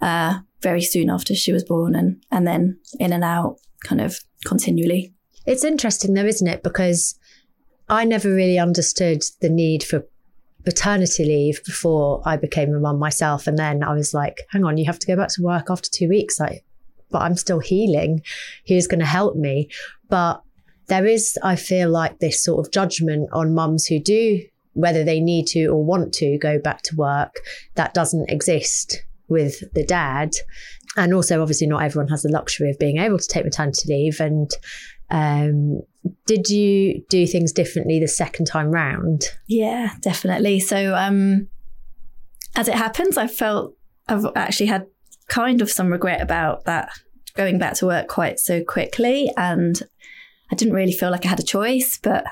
uh, 0.00 0.38
very 0.62 0.82
soon 0.82 1.10
after 1.10 1.34
she 1.34 1.52
was 1.52 1.64
born, 1.64 1.94
and 1.94 2.22
and 2.30 2.46
then 2.46 2.78
in 3.00 3.12
and 3.12 3.24
out, 3.24 3.56
kind 3.84 4.00
of 4.00 4.18
continually. 4.44 5.12
It's 5.46 5.64
interesting 5.64 6.14
though, 6.14 6.26
isn't 6.26 6.46
it? 6.46 6.62
Because 6.62 7.18
I 7.88 8.04
never 8.04 8.28
really 8.32 8.58
understood 8.58 9.22
the 9.40 9.48
need 9.48 9.82
for 9.82 10.06
paternity 10.64 11.24
leave 11.24 11.64
before 11.64 12.20
I 12.24 12.36
became 12.36 12.74
a 12.74 12.80
mum 12.80 12.98
myself, 12.98 13.46
and 13.46 13.58
then 13.58 13.82
I 13.82 13.94
was 13.94 14.14
like, 14.14 14.36
"Hang 14.50 14.64
on, 14.64 14.78
you 14.78 14.86
have 14.86 15.00
to 15.00 15.06
go 15.06 15.16
back 15.16 15.30
to 15.30 15.42
work 15.42 15.66
after 15.70 15.90
two 15.90 16.08
weeks." 16.08 16.38
Like, 16.38 16.64
but 17.10 17.22
I'm 17.22 17.36
still 17.36 17.60
healing. 17.60 18.22
Who's 18.68 18.86
going 18.86 19.00
to 19.00 19.06
help 19.18 19.34
me? 19.36 19.68
But 20.08 20.42
there 20.88 21.06
is, 21.06 21.36
I 21.42 21.56
feel 21.56 21.90
like, 21.90 22.20
this 22.20 22.42
sort 22.44 22.64
of 22.64 22.72
judgment 22.72 23.28
on 23.32 23.54
mums 23.54 23.86
who 23.86 23.98
do 23.98 24.42
whether 24.76 25.02
they 25.02 25.20
need 25.20 25.46
to 25.48 25.66
or 25.66 25.82
want 25.82 26.12
to 26.12 26.38
go 26.38 26.58
back 26.58 26.82
to 26.82 26.96
work, 26.96 27.40
that 27.74 27.94
doesn't 27.94 28.30
exist 28.30 29.02
with 29.28 29.62
the 29.72 29.84
dad. 29.84 30.32
And 30.96 31.12
also, 31.12 31.42
obviously, 31.42 31.66
not 31.66 31.82
everyone 31.82 32.08
has 32.08 32.22
the 32.22 32.30
luxury 32.30 32.70
of 32.70 32.78
being 32.78 32.98
able 32.98 33.18
to 33.18 33.26
take 33.26 33.44
maternity 33.44 33.92
leave. 33.92 34.20
And 34.20 34.50
um, 35.10 35.80
did 36.26 36.48
you 36.48 37.02
do 37.08 37.26
things 37.26 37.52
differently 37.52 37.98
the 37.98 38.08
second 38.08 38.46
time 38.46 38.70
round? 38.70 39.24
Yeah, 39.48 39.94
definitely. 40.00 40.60
So, 40.60 40.94
um, 40.94 41.48
as 42.54 42.68
it 42.68 42.74
happens, 42.74 43.16
I 43.16 43.26
felt 43.26 43.74
I've 44.08 44.26
actually 44.36 44.66
had 44.66 44.86
kind 45.28 45.60
of 45.60 45.70
some 45.70 45.90
regret 45.90 46.20
about 46.20 46.64
that 46.64 46.90
going 47.34 47.58
back 47.58 47.74
to 47.74 47.86
work 47.86 48.08
quite 48.08 48.38
so 48.38 48.62
quickly. 48.62 49.30
And 49.36 49.82
I 50.50 50.54
didn't 50.54 50.74
really 50.74 50.92
feel 50.92 51.10
like 51.10 51.26
I 51.26 51.28
had 51.28 51.40
a 51.40 51.44
choice, 51.44 51.98
but 52.00 52.24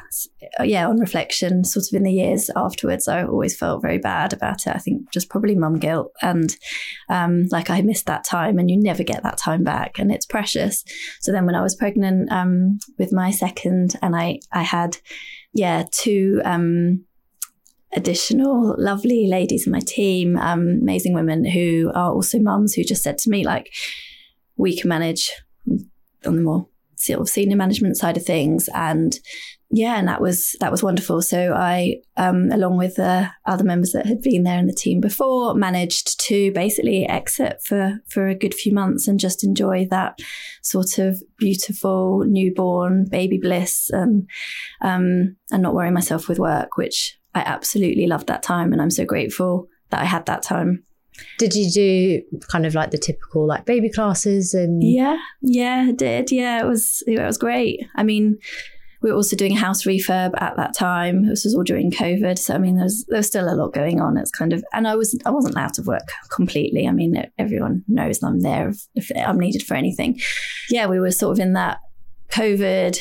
uh, 0.61 0.63
yeah, 0.63 0.87
on 0.89 1.01
reflection, 1.01 1.65
sort 1.65 1.87
of 1.91 1.97
in 1.97 2.05
the 2.05 2.13
years 2.13 2.49
afterwards, 2.55 3.09
I 3.09 3.25
always 3.25 3.57
felt 3.57 3.83
very 3.83 3.99
bad 3.99 4.33
about 4.33 4.67
it. 4.67 4.75
I 4.75 4.79
think 4.79 5.11
just 5.11 5.29
probably 5.29 5.57
mum 5.57 5.79
guilt 5.79 6.13
and 6.23 6.57
um, 7.09 7.47
like 7.51 7.71
I 7.71 7.81
missed 7.83 8.07
that 8.07 8.25
time, 8.25 8.59
and 8.59 8.71
you 8.71 8.77
never 8.77 9.03
get 9.03 9.23
that 9.25 9.39
time 9.39 9.65
back, 9.65 9.99
and 9.99 10.13
it's 10.13 10.27
precious. 10.27 10.85
So 11.21 11.33
then, 11.33 11.47
when 11.47 11.57
I 11.57 11.63
was 11.63 11.75
pregnant 11.75 12.31
um, 12.31 12.79
with 12.99 13.13
my 13.13 13.31
second, 13.31 13.97
and 14.01 14.15
I 14.15 14.41
I 14.53 14.63
had 14.63 14.99
yeah 15.53 15.85
two. 15.91 16.41
Um, 16.45 17.05
additional 17.97 18.75
lovely 18.77 19.29
ladies 19.29 19.67
in 19.67 19.73
my 19.73 19.79
team, 19.79 20.37
um, 20.37 20.81
amazing 20.83 21.15
women 21.15 21.45
who 21.45 21.93
are 21.95 22.13
also 22.13 22.41
mums 22.41 22.75
who 22.75 22.83
just 22.83 23.05
said 23.05 23.17
to 23.19 23.31
me, 23.31 23.45
like, 23.45 23.73
we 24.57 24.77
can 24.77 24.89
manage 24.89 25.31
on 26.27 26.35
the 26.35 26.43
more 26.43 26.67
sort 27.05 27.21
of 27.21 27.29
senior 27.29 27.57
management 27.57 27.97
side 27.97 28.17
of 28.17 28.25
things. 28.25 28.69
And 28.75 29.19
yeah 29.75 29.99
and 29.99 30.07
that 30.07 30.21
was 30.21 30.57
that 30.61 30.71
was 30.71 30.83
wonderful. 30.83 31.21
So 31.21 31.53
i 31.53 31.97
um, 32.17 32.51
along 32.53 32.77
with 32.77 32.97
the 32.97 33.31
other 33.45 33.65
members 33.65 33.93
that 33.93 34.07
had 34.07 34.21
been 34.21 34.45
there 34.45 34.59
in 34.59 34.67
the 34.67 34.73
team 34.73 35.01
before 35.01 35.55
managed 35.55 36.21
to 36.27 36.53
basically 36.53 37.07
exit 37.07 37.61
for 37.65 38.01
for 38.09 38.29
a 38.29 38.35
good 38.35 38.55
few 38.55 38.73
months 38.73 39.09
and 39.09 39.19
just 39.19 39.43
enjoy 39.43 39.87
that 39.91 40.19
sort 40.63 40.99
of 40.99 41.21
beautiful 41.39 42.25
newborn 42.27 43.07
baby 43.11 43.39
bliss 43.39 43.91
and 43.91 44.29
um, 44.81 45.37
and 45.51 45.63
not 45.63 45.75
worry 45.75 45.91
myself 45.91 46.29
with 46.29 46.39
work 46.39 46.77
which 46.77 47.19
i 47.35 47.41
absolutely 47.41 48.07
loved 48.07 48.29
that 48.29 48.43
time. 48.43 48.73
And 48.73 48.81
i'm 48.81 48.91
so 48.91 49.05
grateful 49.05 49.69
that 49.91 50.01
i 50.01 50.05
had 50.05 50.27
that 50.27 50.43
time 50.43 50.85
did 51.39 51.55
you 51.55 51.71
do 51.71 52.23
kind 52.51 52.67
of 52.67 52.75
like 52.75 52.91
the 52.91 52.99
typical 52.99 53.47
like 53.47 53.65
baby 53.65 53.91
classes 53.91 54.55
and 54.55 54.83
Yeah, 54.83 55.19
yeah, 55.43 55.87
I 55.89 55.93
did. 55.93 56.31
Yeah, 56.31 56.61
it 56.61 56.67
was 56.67 57.03
it 57.07 57.21
was 57.21 57.39
great. 57.39 57.87
I 57.95 58.03
mean, 58.03 58.39
we 59.05 59.11
were 59.11 59.17
also 59.17 59.37
doing 59.37 59.53
a 59.53 59.61
house 59.61 59.85
refurb 59.85 60.33
at 60.41 60.57
that 60.57 60.75
time. 60.75 61.27
This 61.27 61.45
was 61.45 61.55
all 61.55 61.63
during 61.63 61.91
COVID, 61.91 62.39
so 62.39 62.55
I 62.55 62.59
mean, 62.59 62.77
there's 62.77 63.05
there's 63.09 63.27
still 63.27 63.53
a 63.53 63.55
lot 63.55 63.75
going 63.75 64.01
on. 64.01 64.17
It's 64.17 64.31
kind 64.31 64.53
of, 64.53 64.65
and 64.73 64.89
I 64.89 64.97
was 64.97 65.17
I 65.27 65.31
wasn't 65.31 65.59
out 65.59 65.79
of 65.79 65.87
work 65.87 66.09
completely. 66.31 66.89
I 66.89 66.91
mean, 66.91 67.23
everyone 67.39 67.85
knows 67.87 68.23
I'm 68.23 68.41
there 68.41 68.71
if, 68.71 68.87
if 68.95 69.13
I'm 69.15 69.39
needed 69.39 69.63
for 69.63 69.75
anything. 69.75 70.21
Yeah, 70.71 70.87
we 70.87 71.01
were 71.01 71.11
sort 71.11 71.39
of 71.39 71.41
in 71.43 71.53
that 71.53 71.81
COVID 72.31 72.99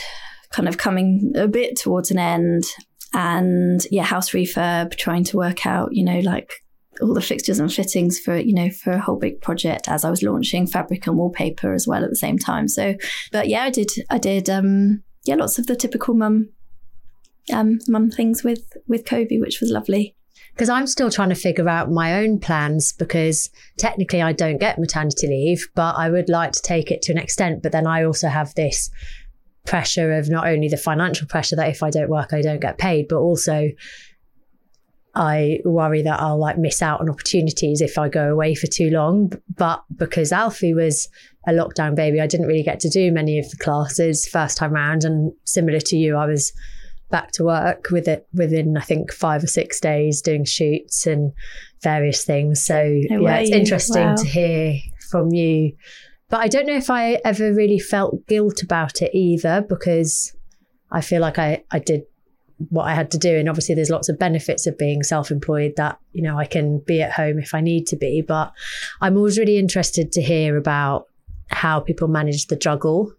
kind 0.52 0.68
of 0.68 0.78
coming 0.78 1.32
a 1.36 1.48
bit 1.48 1.78
towards 1.78 2.12
an 2.12 2.20
end, 2.20 2.66
and 3.14 3.86
yeah, 3.90 4.04
house 4.04 4.32
refurb, 4.32 4.98
trying 4.98 5.24
to 5.26 5.38
work 5.38 5.66
out, 5.66 5.94
you 5.94 6.04
know, 6.04 6.20
like 6.20 6.63
all 7.04 7.14
the 7.14 7.22
fixtures 7.22 7.60
and 7.60 7.72
fittings 7.72 8.20
for 8.20 8.38
you 8.38 8.54
know 8.54 8.70
for 8.70 8.92
a 8.92 9.02
whole 9.02 9.18
big 9.18 9.42
project 9.42 9.88
as 9.88 10.04
I 10.04 10.10
was 10.10 10.24
launching 10.24 10.66
fabric 10.66 11.06
and 11.06 11.18
wallpaper 11.18 11.74
as 11.74 11.88
well 11.88 12.04
at 12.04 12.10
the 12.10 12.16
same 12.16 12.40
time. 12.40 12.68
So, 12.68 12.96
but 13.32 13.48
yeah, 13.48 13.64
I 13.64 13.70
did 13.70 13.92
I 14.10 14.18
did 14.18 14.50
um, 14.50 15.04
yeah 15.26 15.36
lots 15.36 15.60
of 15.60 15.68
the 15.68 15.76
typical 15.76 16.14
mum 16.14 16.50
um, 17.52 17.80
mum 17.88 18.10
things 18.10 18.44
with 18.44 18.74
with 18.88 19.06
Kobe, 19.06 19.40
which 19.40 19.60
was 19.60 19.70
lovely. 19.70 20.16
Because 20.54 20.70
I'm 20.70 20.86
still 20.86 21.10
trying 21.10 21.30
to 21.30 21.36
figure 21.36 21.68
out 21.68 21.90
my 21.90 22.24
own 22.24 22.40
plans 22.40 22.94
because 22.94 23.50
technically 23.78 24.22
I 24.22 24.34
don't 24.34 24.60
get 24.60 24.78
maternity 24.78 25.28
leave, 25.28 25.68
but 25.74 25.96
I 25.98 26.12
would 26.12 26.30
like 26.30 26.52
to 26.52 26.62
take 26.62 26.92
it 26.92 27.02
to 27.04 27.12
an 27.12 27.18
extent. 27.18 27.64
But 27.64 27.72
then 27.72 27.88
I 27.88 28.04
also 28.04 28.28
have 28.28 28.54
this 28.54 28.92
pressure 29.66 30.14
of 30.14 30.30
not 30.30 30.46
only 30.46 30.68
the 30.68 30.78
financial 30.78 31.28
pressure 31.28 31.56
that 31.56 31.70
if 31.70 31.82
I 31.82 31.90
don't 31.90 32.10
work, 32.10 32.34
I 32.34 32.42
don't 32.42 32.60
get 32.60 32.78
paid, 32.78 33.08
but 33.08 33.18
also 33.18 33.70
I 35.16 35.60
worry 35.64 36.02
that 36.02 36.20
I'll 36.20 36.40
like 36.40 36.58
miss 36.58 36.82
out 36.82 37.00
on 37.00 37.10
opportunities 37.10 37.82
if 37.82 37.98
I 37.98 38.10
go 38.10 38.32
away 38.32 38.56
for 38.56 38.68
too 38.68 38.90
long. 38.90 39.32
But 39.56 39.84
because 39.96 40.32
Alfie 40.32 40.74
was 40.74 41.08
a 41.48 41.52
lockdown 41.52 41.96
baby, 41.96 42.20
I 42.20 42.28
didn't 42.28 42.48
really 42.48 42.64
get 42.64 42.80
to 42.82 42.90
do 42.90 43.12
many 43.12 43.38
of 43.38 43.50
the 43.52 43.58
classes 43.58 44.28
first 44.28 44.58
time 44.58 44.74
round. 44.74 45.04
And 45.04 45.32
similar 45.46 45.80
to 45.82 45.98
you, 45.98 46.16
I 46.16 46.26
was 46.26 46.52
back 47.12 47.32
to 47.34 47.44
work 47.44 47.90
with 47.92 48.08
it 48.08 48.28
within 48.34 48.76
I 48.76 48.82
think 48.82 49.14
five 49.14 49.44
or 49.44 49.48
six 49.48 49.80
days 49.80 50.20
doing 50.20 50.46
shoots 50.46 51.06
and 51.06 51.32
various 51.84 52.26
things. 52.26 52.64
So 52.66 52.84
no 53.10 53.22
yeah, 53.22 53.38
it's 53.38 53.52
interesting 53.52 54.08
wow. 54.08 54.16
to 54.16 54.26
hear 54.26 54.80
from 55.12 55.32
you. 55.32 55.74
But 56.30 56.40
I 56.40 56.48
don't 56.48 56.66
know 56.66 56.76
if 56.76 56.90
I 56.90 57.20
ever 57.24 57.54
really 57.54 57.78
felt 57.78 58.26
guilt 58.26 58.64
about 58.64 59.04
it 59.04 59.12
either 59.14 59.64
because 59.70 60.36
I 60.92 61.02
feel 61.02 61.22
like 61.22 61.38
I, 61.38 61.64
I 61.70 61.78
did 61.78 62.06
what 62.70 62.86
I 62.86 62.94
had 62.94 63.12
to 63.12 63.18
do. 63.18 63.38
And 63.38 63.50
obviously, 63.50 63.76
there's 63.76 63.90
lots 63.90 64.10
of 64.10 64.20
benefits 64.20 64.68
of 64.68 64.78
being 64.78 65.04
self 65.04 65.32
employed 65.32 65.74
that, 65.78 66.00
you 66.12 66.22
know, 66.22 66.38
I 66.38 66.46
can 66.46 66.80
be 66.80 67.02
at 67.02 67.12
home 67.12 67.40
if 67.40 67.54
I 67.54 67.62
need 67.62 67.88
to 67.88 67.96
be. 67.96 68.22
But 68.22 68.52
I'm 69.02 69.18
always 69.18 69.38
really 69.38 69.58
interested 69.58 70.12
to 70.14 70.22
hear 70.22 70.58
about 70.58 71.08
how 71.50 71.80
people 71.80 72.08
manage 72.08 72.48
the 72.48 72.56
juggle 72.56 73.14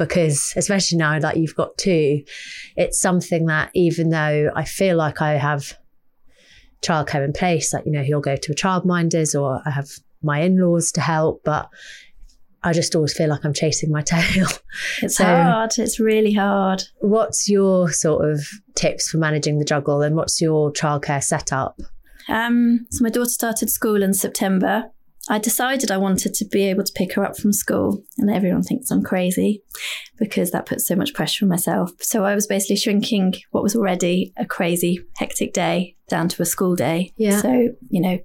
because 0.00 0.54
especially 0.56 0.96
now 0.96 1.18
that 1.18 1.36
you've 1.36 1.54
got 1.54 1.76
two, 1.76 2.24
it's 2.76 2.98
something 2.98 3.46
that 3.46 3.70
even 3.74 4.08
though 4.08 4.50
I 4.56 4.64
feel 4.64 4.96
like 4.96 5.20
I 5.20 5.34
have 5.34 5.78
childcare 6.82 7.24
in 7.24 7.34
place, 7.34 7.74
like, 7.74 7.84
you 7.84 7.92
know, 7.92 8.02
he'll 8.02 8.20
go 8.20 8.36
to 8.36 8.52
a 8.52 8.54
childminders 8.54 9.38
or 9.38 9.60
I 9.66 9.70
have 9.70 9.90
my 10.22 10.40
in-laws 10.40 10.92
to 10.92 11.00
help, 11.00 11.42
but 11.44 11.68
I 12.62 12.72
just 12.72 12.94
always 12.94 13.16
feel 13.16 13.28
like 13.28 13.44
I'm 13.44 13.54
chasing 13.54 13.90
my 13.90 14.02
tail. 14.06 14.48
It's 15.02 15.16
so 15.16 15.24
hard. 15.24 15.72
It's 15.78 15.98
really 15.98 16.32
hard. 16.32 16.82
What's 17.00 17.48
your 17.48 17.90
sort 17.90 18.28
of 18.28 18.46
tips 18.74 19.08
for 19.08 19.18
managing 19.18 19.58
the 19.58 19.64
juggle 19.64 20.02
and 20.02 20.16
what's 20.16 20.40
your 20.40 20.72
childcare 20.72 21.22
setup? 21.22 21.78
Um, 22.28 22.86
so 22.90 23.02
my 23.02 23.10
daughter 23.10 23.30
started 23.30 23.70
school 23.70 24.02
in 24.02 24.14
September 24.14 24.90
I 25.28 25.38
decided 25.38 25.90
I 25.90 25.98
wanted 25.98 26.34
to 26.34 26.44
be 26.44 26.64
able 26.64 26.82
to 26.82 26.92
pick 26.92 27.12
her 27.12 27.24
up 27.24 27.36
from 27.36 27.52
school, 27.52 28.02
and 28.18 28.30
everyone 28.30 28.62
thinks 28.62 28.90
I'm 28.90 29.02
crazy 29.02 29.62
because 30.18 30.50
that 30.50 30.66
puts 30.66 30.86
so 30.86 30.96
much 30.96 31.14
pressure 31.14 31.44
on 31.44 31.50
myself. 31.50 31.92
So 32.00 32.24
I 32.24 32.34
was 32.34 32.46
basically 32.46 32.76
shrinking 32.76 33.34
what 33.50 33.62
was 33.62 33.76
already 33.76 34.32
a 34.36 34.46
crazy, 34.46 34.98
hectic 35.18 35.52
day 35.52 35.96
down 36.08 36.28
to 36.30 36.42
a 36.42 36.46
school 36.46 36.74
day. 36.74 37.12
Yeah. 37.16 37.40
So, 37.40 37.68
you 37.90 38.00
know, 38.00 38.18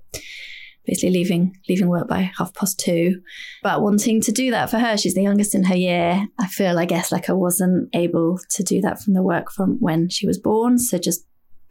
basically 0.86 1.12
leaving 1.12 1.58
leaving 1.68 1.88
work 1.88 2.08
by 2.08 2.32
half 2.38 2.54
past 2.54 2.80
two. 2.80 3.22
But 3.63 3.82
wanting 3.82 4.22
to 4.22 4.32
do 4.32 4.51
that 4.51 4.70
for 4.70 4.80
her, 4.80 4.98
she's 4.98 5.15
the 5.15 5.24
youngest 5.24 5.56
in 5.56 5.65
her 5.65 5.75
year. 5.75 6.27
I 6.39 6.48
feel, 6.48 6.80
I 6.80 6.86
guess, 6.86 7.12
like 7.12 7.30
I 7.30 7.34
wasn't 7.34 7.89
able 7.94 8.39
to 8.51 8.63
do 8.63 8.82
that 8.82 9.01
from 9.01 9.13
the 9.13 9.24
work 9.24 9.51
from 9.51 9.77
when 9.80 10.10
she 10.10 10.27
was 10.27 10.38
born. 10.38 10.77
So 10.77 10.98
just 10.98 11.25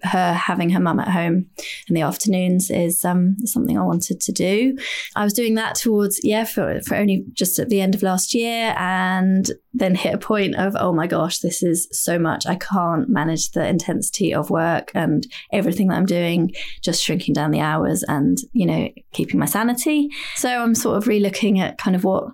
her 0.05 0.33
having 0.33 0.71
her 0.71 0.81
mum 0.81 1.01
at 1.01 1.09
home 1.09 1.47
in 1.89 1.95
the 1.95 2.03
afternoons 2.03 2.71
is 2.71 3.05
um, 3.05 3.37
something 3.45 3.79
I 3.79 3.83
wanted 3.83 4.21
to 4.21 4.33
do. 4.33 4.77
I 5.17 5.25
was 5.25 5.33
doing 5.33 5.55
that 5.55 5.75
towards, 5.75 6.21
yeah, 6.23 6.45
for, 6.45 6.81
for 6.83 6.97
only 6.97 7.25
just 7.33 7.59
at 7.59 7.69
the 7.69 7.81
end 7.81 7.95
of 7.95 8.03
last 8.03 8.35
year 8.35 8.75
and 8.79 9.51
then 9.73 9.95
hit 9.95 10.15
a 10.15 10.19
point 10.19 10.55
of, 10.55 10.77
oh 10.79 10.93
my 10.93 11.07
gosh, 11.07 11.39
this 11.39 11.63
is 11.63 11.89
so 11.91 12.19
much. 12.19 12.47
I 12.47 12.55
can't 12.55 13.09
manage 13.09 13.51
the 13.51 13.67
intensity 13.67 14.33
of 14.33 14.51
work 14.51 14.93
and 14.95 15.27
everything 15.53 15.89
that 15.89 15.97
I'm 15.97 16.07
doing, 16.07 16.53
just 16.83 17.03
shrinking 17.03 17.35
down 17.35 17.51
the 17.51 17.61
hours 17.61 18.05
and, 18.05 18.39
you 18.53 18.67
know, 18.67 18.89
keeping 19.13 19.41
my 19.41 19.47
sanity. 19.47 20.11
So 20.37 20.49
I'm 20.49 20.75
sort 20.75 20.97
of 20.97 21.05
relooking 21.05 21.59
at 21.59 21.79
kind 21.79 21.97
of 21.97 22.05
what, 22.05 22.29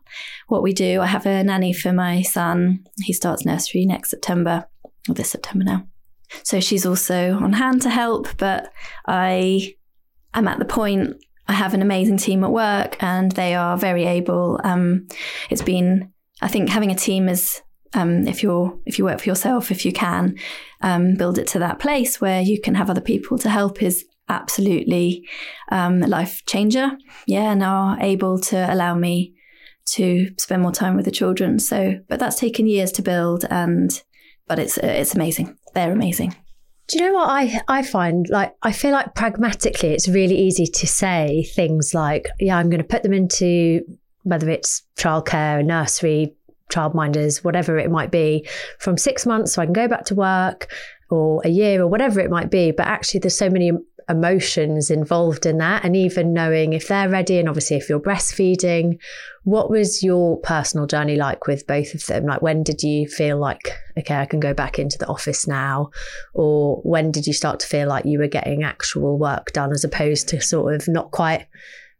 what 0.49 0.62
we 0.62 0.73
do. 0.73 1.00
I 1.00 1.07
have 1.07 1.27
a 1.27 1.43
nanny 1.43 1.73
for 1.73 1.93
my 1.93 2.23
son. 2.23 2.85
He 3.03 3.12
starts 3.12 3.47
nursery 3.47 3.87
next 3.87 4.11
September, 4.11 4.67
or 5.09 5.15
this 5.15 5.31
September 5.31 5.65
now. 5.65 5.87
So 6.43 6.61
she's 6.61 6.87
also 6.87 7.35
on 7.35 7.53
hand 7.53 7.83
to 7.83 7.91
help, 7.91 8.29
but 8.37 8.73
I 9.07 9.75
am 10.35 10.49
at 10.49 10.59
the 10.59 10.65
point 10.65 11.17
I 11.51 11.55
have 11.55 11.75
an 11.75 11.83
amazing 11.83 12.19
team 12.19 12.45
at 12.45 12.53
work 12.53 12.97
and 13.03 13.33
they 13.33 13.57
are 13.57 13.77
very 13.77 14.05
able. 14.05 14.61
Um, 14.63 15.09
it's 15.51 15.63
been, 15.63 16.13
I 16.41 16.47
think 16.47 16.69
having 16.69 16.93
a 16.93 16.95
team 16.95 17.29
is, 17.29 17.61
um, 17.93 18.29
if 18.29 18.41
you're, 18.41 18.79
if 18.87 18.99
you 18.99 19.05
work 19.05 19.21
for 19.21 19.29
yourself, 19.29 19.73
if 19.73 19.85
you 19.85 19.93
can, 19.93 20.39
um, 20.81 21.17
build 21.17 21.39
it 21.39 21.49
to 21.49 21.59
that 21.59 21.81
place 21.81 22.21
where 22.21 22.41
you 22.41 22.61
can 22.61 22.77
have 22.77 22.89
other 22.89 23.01
people 23.01 23.37
to 23.39 23.51
help 23.51 23.83
is 23.83 24.05
absolutely, 24.29 25.29
um, 25.73 26.05
a 26.05 26.07
life 26.07 26.47
changer. 26.47 26.93
Yeah. 27.27 27.51
And 27.51 27.65
are 27.65 27.99
able 28.01 28.39
to 28.43 28.73
allow 28.73 28.95
me 28.95 29.35
to 29.87 30.31
spend 30.39 30.63
more 30.63 30.71
time 30.71 30.95
with 30.95 31.05
the 31.05 31.11
children. 31.11 31.59
So, 31.59 31.99
but 32.09 32.21
that's 32.21 32.39
taken 32.39 32.69
years 32.69 32.93
to 32.93 33.03
build 33.03 33.45
and, 33.51 34.01
but 34.47 34.61
it's, 34.61 34.79
it's 34.79 35.17
amazing 35.17 35.59
they're 35.75 35.93
amazing. 35.93 36.35
Do 36.89 36.99
you 36.99 37.07
know 37.07 37.19
what 37.19 37.29
I 37.31 37.61
I 37.69 37.83
find 37.83 38.29
like 38.29 38.55
I 38.62 38.73
feel 38.73 38.91
like 38.91 39.15
pragmatically 39.15 39.91
it's 39.91 40.09
really 40.09 40.37
easy 40.37 40.67
to 40.67 40.87
say 40.87 41.45
things 41.55 41.95
like 41.95 42.27
yeah 42.41 42.57
I'm 42.57 42.69
going 42.69 42.83
to 42.83 42.89
put 42.89 43.05
them 43.05 43.12
into 43.12 43.83
whether 44.25 44.49
it's 44.50 44.83
childcare, 44.99 45.65
nursery, 45.65 46.35
childminders, 46.71 47.45
whatever 47.45 47.79
it 47.79 47.91
might 47.91 48.11
be, 48.11 48.47
from 48.79 48.97
six 48.97 49.27
months 49.27 49.53
so 49.53 49.62
I 49.62 49.67
can 49.67 49.73
go 49.73 49.89
back 49.89 50.05
to 50.07 50.15
work 50.15 50.73
or 51.11 51.43
a 51.45 51.49
year 51.49 51.83
or 51.83 51.87
whatever 51.87 52.21
it 52.21 52.31
might 52.31 52.50
be. 52.50 52.71
But 52.71 52.87
actually, 52.87 53.21
there's 53.21 53.37
so 53.37 53.50
many 53.50 53.73
emotions 54.11 54.91
involved 54.91 55.47
in 55.47 55.58
that. 55.58 55.85
And 55.85 55.97
even 55.97 56.32
knowing 56.32 56.73
if 56.73 56.89
they're 56.89 57.08
ready, 57.08 57.39
and 57.39 57.49
obviously 57.49 57.76
if 57.76 57.89
you're 57.89 58.00
breastfeeding, 58.00 58.99
what 59.45 59.71
was 59.71 60.02
your 60.02 60.39
personal 60.41 60.87
journey 60.87 61.17
like 61.17 61.47
with 61.47 61.67
both 61.67 61.95
of 61.95 62.04
them? 62.06 62.26
Like, 62.26 62.43
when 62.43 62.63
did 62.63 62.82
you 62.82 63.08
feel 63.08 63.39
like, 63.39 63.73
okay, 63.99 64.17
I 64.17 64.26
can 64.26 64.41
go 64.41 64.52
back 64.52 64.78
into 64.78 64.99
the 64.99 65.06
office 65.06 65.47
now? 65.47 65.91
Or 66.35 66.80
when 66.82 67.11
did 67.11 67.26
you 67.26 67.32
start 67.32 67.61
to 67.61 67.67
feel 67.67 67.89
like 67.89 68.04
you 68.04 68.19
were 68.19 68.28
getting 68.28 68.63
actual 68.63 69.19
work 69.19 69.52
done 69.52 69.73
as 69.73 69.85
opposed 69.85 70.28
to 70.28 70.41
sort 70.41 70.75
of 70.75 70.89
not 70.89 71.11
quite 71.11 71.47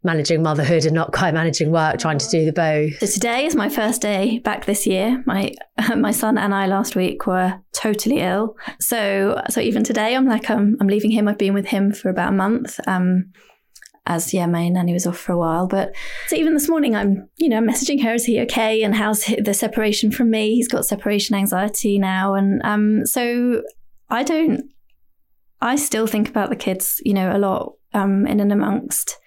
managing 0.03 0.41
motherhood 0.41 0.85
and 0.85 0.95
not 0.95 1.13
quite 1.13 1.33
managing 1.33 1.71
work, 1.71 1.99
trying 1.99 2.17
to 2.17 2.29
do 2.29 2.45
the 2.45 2.53
both. 2.53 2.97
So 2.99 3.05
today 3.05 3.45
is 3.45 3.55
my 3.55 3.69
first 3.69 4.01
day 4.01 4.39
back 4.39 4.65
this 4.65 4.87
year. 4.87 5.23
My 5.25 5.53
my 5.95 6.11
son 6.11 6.37
and 6.37 6.53
I 6.53 6.65
last 6.67 6.95
week 6.95 7.27
were 7.27 7.59
totally 7.73 8.19
ill. 8.19 8.55
So 8.79 9.41
so 9.49 9.61
even 9.61 9.83
today 9.83 10.15
I'm 10.15 10.27
like 10.27 10.49
I'm 10.49 10.77
I'm 10.79 10.87
leaving 10.87 11.11
him. 11.11 11.27
I've 11.27 11.37
been 11.37 11.53
with 11.53 11.67
him 11.67 11.91
for 11.91 12.09
about 12.09 12.29
a 12.29 12.35
month. 12.35 12.79
Um 12.87 13.31
as 14.07 14.33
yeah, 14.33 14.47
my 14.47 14.67
nanny 14.67 14.93
was 14.93 15.05
off 15.05 15.17
for 15.17 15.31
a 15.31 15.37
while. 15.37 15.67
But 15.67 15.95
so 16.27 16.35
even 16.35 16.53
this 16.53 16.67
morning, 16.67 16.95
I'm 16.95 17.29
you 17.37 17.49
know 17.49 17.61
messaging 17.61 18.01
her, 18.03 18.13
is 18.13 18.25
he 18.25 18.39
okay, 18.41 18.81
and 18.81 18.95
how's 18.95 19.25
the 19.25 19.53
separation 19.53 20.11
from 20.11 20.31
me? 20.31 20.55
He's 20.55 20.67
got 20.67 20.85
separation 20.85 21.35
anxiety 21.35 21.99
now, 21.99 22.33
and 22.33 22.61
um, 22.63 23.05
so 23.05 23.61
I 24.09 24.23
don't. 24.23 24.63
I 25.61 25.75
still 25.75 26.07
think 26.07 26.27
about 26.27 26.49
the 26.49 26.55
kids, 26.55 26.99
you 27.05 27.13
know, 27.13 27.35
a 27.35 27.37
lot 27.37 27.73
um, 27.93 28.25
in 28.25 28.39
and 28.39 28.51
amongst 28.51 29.19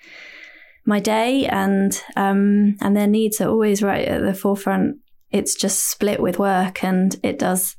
my 0.87 1.01
day 1.01 1.47
and 1.47 2.01
um, 2.17 2.77
and 2.81 2.97
their 2.97 3.07
needs 3.07 3.41
are 3.41 3.49
always 3.49 3.83
right 3.83 4.07
at 4.07 4.23
the 4.23 4.35
forefront. 4.35 4.99
It's 5.31 5.55
just 5.55 5.91
split 5.91 6.21
with 6.21 6.39
work, 6.39 6.85
and 6.85 7.17
it 7.23 7.39
does. 7.39 7.77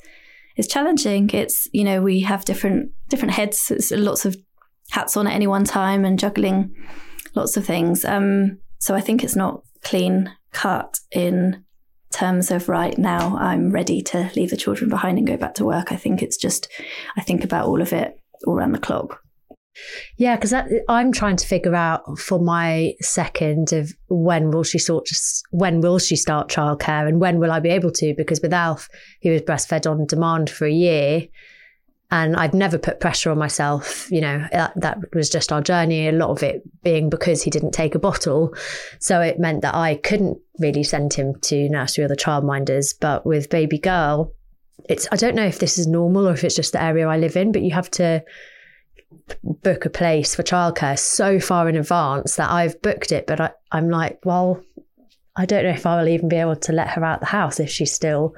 It's 0.56 0.68
challenging. 0.68 1.30
It's 1.32 1.68
you 1.72 1.84
know 1.84 2.02
we 2.02 2.22
have 2.22 2.46
different 2.46 2.92
different 3.10 3.34
heads. 3.34 3.72
It's 3.72 3.92
lots 3.92 4.26
of 4.26 4.36
hats 4.92 5.18
on 5.18 5.28
at 5.28 5.34
any 5.34 5.48
one 5.48 5.66
time 5.66 6.06
and 6.06 6.20
juggling 6.20 6.74
lots 7.36 7.58
of 7.58 7.66
things. 7.66 8.06
Um, 8.06 8.60
so 8.80 8.96
I 8.96 9.02
think 9.02 9.24
it's 9.24 9.36
not 9.36 9.62
clean 9.84 10.32
cut 10.52 11.00
in 11.12 11.64
terms 12.12 12.50
of 12.50 12.70
right 12.70 12.98
now 12.98 13.36
I'm 13.38 13.72
ready 13.72 14.02
to 14.02 14.32
leave 14.36 14.50
the 14.50 14.58
children 14.58 14.90
behind 14.90 15.18
and 15.18 15.28
go 15.28 15.38
back 15.38 15.56
to 15.56 15.66
work. 15.66 15.92
I 15.92 15.96
think 15.96 16.22
it's 16.22 16.38
just 16.38 16.70
I 17.18 17.22
think 17.22 17.44
about 17.44 17.66
all 17.68 17.82
of 17.82 17.94
it 17.94 18.20
all 18.48 18.56
around 18.56 18.72
the 18.72 18.80
clock. 18.80 19.22
Yeah, 20.18 20.36
because 20.36 20.54
I'm 20.88 21.12
trying 21.12 21.36
to 21.36 21.48
figure 21.48 21.76
out 21.76 22.18
for 22.18 22.40
my 22.40 22.94
second 23.02 23.74
of 23.74 23.94
when 24.08 24.52
will 24.52 24.64
she 24.64 24.80
sort 24.80 25.10
when 25.52 25.82
will 25.82 26.00
she 26.00 26.16
start 26.16 26.50
childcare 26.50 27.08
and 27.08 27.20
when 27.20 27.40
will 27.40 27.52
I 27.52 27.60
be 27.60 27.70
able 27.70 27.92
to? 27.92 28.14
Because 28.16 28.42
with 28.42 28.54
Alf, 28.54 28.88
he 29.20 29.30
was 29.30 29.42
breastfed 29.42 29.90
on 29.90 30.06
demand 30.06 30.50
for 30.50 30.66
a 30.66 30.72
year, 30.72 31.28
and 32.10 32.36
I've 32.38 32.54
never 32.54 32.78
put 32.78 33.02
pressure 33.02 33.32
on 33.32 33.38
myself. 33.38 34.10
You 34.12 34.22
know, 34.22 34.46
that, 34.52 34.74
that 34.78 34.98
was 35.14 35.30
just 35.30 35.52
our 35.52 35.62
journey. 35.62 36.08
A 36.08 36.14
lot 36.14 36.30
of 36.30 36.44
it 36.44 36.62
being 36.84 37.10
because 37.10 37.44
he 37.44 37.50
didn't 37.50 37.72
take 37.72 37.96
a 37.96 38.00
bottle, 38.00 38.54
so 39.00 39.20
it 39.20 39.40
meant 39.40 39.62
that 39.62 39.76
I 39.76 39.96
couldn't 39.96 40.38
really 40.60 40.84
send 40.84 41.14
him 41.14 41.36
to 41.42 41.68
nursery 41.70 42.06
or 42.06 42.08
the 42.08 42.16
childminders. 42.16 42.96
But 42.98 43.26
with 43.26 43.50
baby 43.50 43.78
girl, 43.78 44.34
it's 44.88 45.08
I 45.12 45.18
don't 45.18 45.36
know 45.36 45.46
if 45.46 45.60
this 45.60 45.78
is 45.78 45.88
normal 45.88 46.30
or 46.30 46.34
if 46.34 46.46
it's 46.46 46.56
just 46.56 46.72
the 46.72 46.82
area 46.82 47.08
I 47.08 47.18
live 47.18 47.36
in, 47.36 47.52
but 47.52 47.62
you 47.62 47.72
have 47.72 47.92
to 47.92 48.24
book 49.44 49.86
a 49.86 49.90
place 49.90 50.36
for 50.36 50.44
childcare 50.44 50.98
so 50.98 51.40
far 51.40 51.70
in 51.70 51.76
advance 51.76 52.36
that 52.36 52.50
I've 52.50 52.82
booked 52.82 53.12
it, 53.12 53.28
but 53.28 53.40
I, 53.40 53.52
I'm 53.72 53.90
like, 53.90 54.20
well, 54.24 54.62
I 55.36 55.46
don't 55.46 55.64
know 55.64 55.70
if 55.70 55.86
I 55.86 56.00
will 56.00 56.08
even 56.08 56.30
be 56.30 56.38
able 56.38 56.56
to 56.56 56.72
let 56.72 56.90
her 56.90 57.04
out 57.04 57.20
the 57.20 57.26
house 57.26 57.60
if 57.60 57.70
she's 57.70 57.94
still 57.94 58.36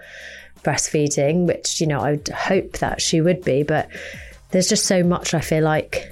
breastfeeding, 0.63 1.45
which, 1.45 1.79
you 1.79 1.87
know, 1.87 1.99
I 1.99 2.11
would 2.11 2.27
hope 2.29 2.79
that 2.79 3.01
she 3.01 3.21
would 3.21 3.43
be. 3.43 3.63
But 3.63 3.89
there's 4.51 4.69
just 4.69 4.85
so 4.85 5.03
much 5.03 5.33
I 5.33 5.41
feel 5.41 5.63
like, 5.63 6.11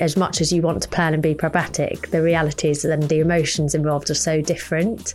as 0.00 0.16
much 0.16 0.40
as 0.40 0.52
you 0.52 0.62
want 0.62 0.82
to 0.82 0.88
plan 0.88 1.14
and 1.14 1.22
be 1.22 1.34
pragmatic, 1.34 2.10
the 2.10 2.22
realities 2.22 2.84
and 2.84 3.02
the 3.08 3.20
emotions 3.20 3.74
involved 3.74 4.10
are 4.10 4.14
so 4.14 4.40
different. 4.40 5.14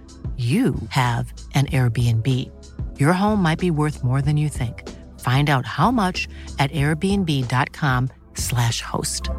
you 0.41 0.73
have 0.89 1.31
an 1.53 1.67
Airbnb. 1.67 2.27
Your 2.99 3.13
home 3.13 3.43
might 3.43 3.59
be 3.59 3.69
worth 3.69 4.03
more 4.03 4.23
than 4.23 4.37
you 4.37 4.49
think. 4.49 4.89
Find 5.19 5.51
out 5.51 5.67
how 5.67 5.91
much 5.91 6.27
at 6.57 6.71
airbnb.com/slash 6.71 8.81
host. 8.81 9.29